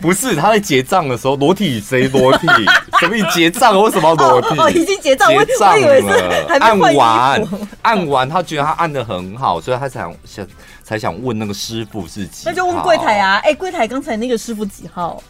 [0.00, 2.48] 不是他在结账的时候裸体，谁裸体？
[2.98, 3.14] 什么？
[3.14, 4.58] 你结账为什么要裸体？
[4.58, 5.74] 哦，已经结账，结账了。
[5.74, 6.08] 我以为是
[6.48, 7.48] 还按完，
[7.82, 10.44] 按完，他觉得他按的很好，所以他想想
[10.82, 12.50] 才想问那个师傅是几号？
[12.50, 13.36] 那就问柜台啊！
[13.44, 15.22] 哎、欸，柜台刚才那个师傅几号？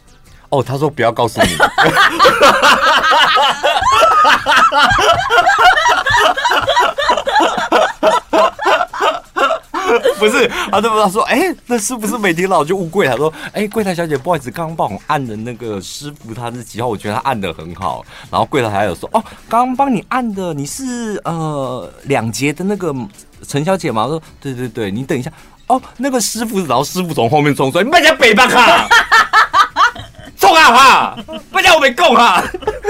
[0.53, 1.49] 哦，他说不要告诉你。
[10.19, 11.03] 不是，他对不？
[11.03, 16.87] 他说，哎、那师傅是没听到，我就问柜台说，哎、柜台小姐，不好意思，刚刚帮我按的那个师傅他是几号？
[16.87, 18.05] 我觉得他按得很好。
[18.31, 22.95] 然后柜台还有说，哦，刚刚帮你按的，你是呃两节的那个
[23.49, 24.05] 陈小姐吗？
[24.05, 25.33] 我说，对对对，你等一下。
[25.69, 28.87] 哦，那个师傅，然后师傅从后面冲出来，你别讲北巴卡，
[30.53, 32.43] 冲啊哈，不叫我没供哈，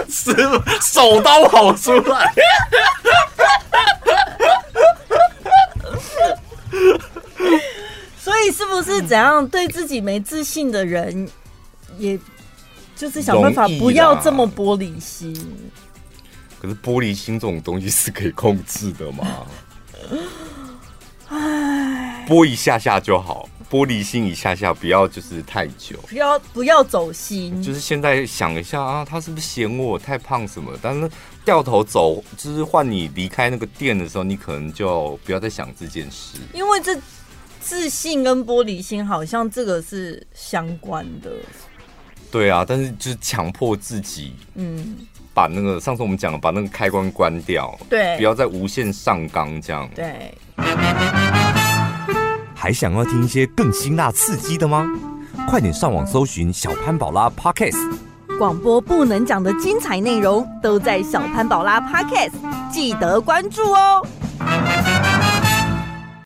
[0.09, 2.35] 师傅手刀跑出来。
[8.19, 11.29] 所以是不是怎样对自己没自信的人，
[11.99, 12.19] 也
[12.97, 15.33] 就是想办法不要这么玻璃心？
[16.61, 19.25] 可是玻璃心这种东西是可以控制的吗？
[21.29, 27.63] 唉，播一下下就好，玻璃心一下下，不要就是太久，不要不要走心。
[27.63, 30.79] 就是现在想一下啊，他是不是嫌我太胖什么？
[30.83, 31.11] 但是
[31.43, 36.37] 掉头走，就是换你离开那个店的时候，你可能就不要再想这件事。
[36.53, 36.95] 因为这
[37.63, 41.31] 自信跟玻璃心好像这个是相关的。
[42.31, 44.99] 对啊，但是就是强迫自己，嗯，
[45.33, 50.35] 把那个上次我们讲的，把那个开关关掉，对，不要再无限上纲这样，对。
[52.63, 54.87] 还想要听一些更辛辣刺激的吗？
[55.49, 57.93] 快点上网搜寻小潘宝拉 Podcast，
[58.39, 62.31] 广播不能讲的精彩内容都在小潘宝拉 Podcast，
[62.71, 64.07] 记得关注哦。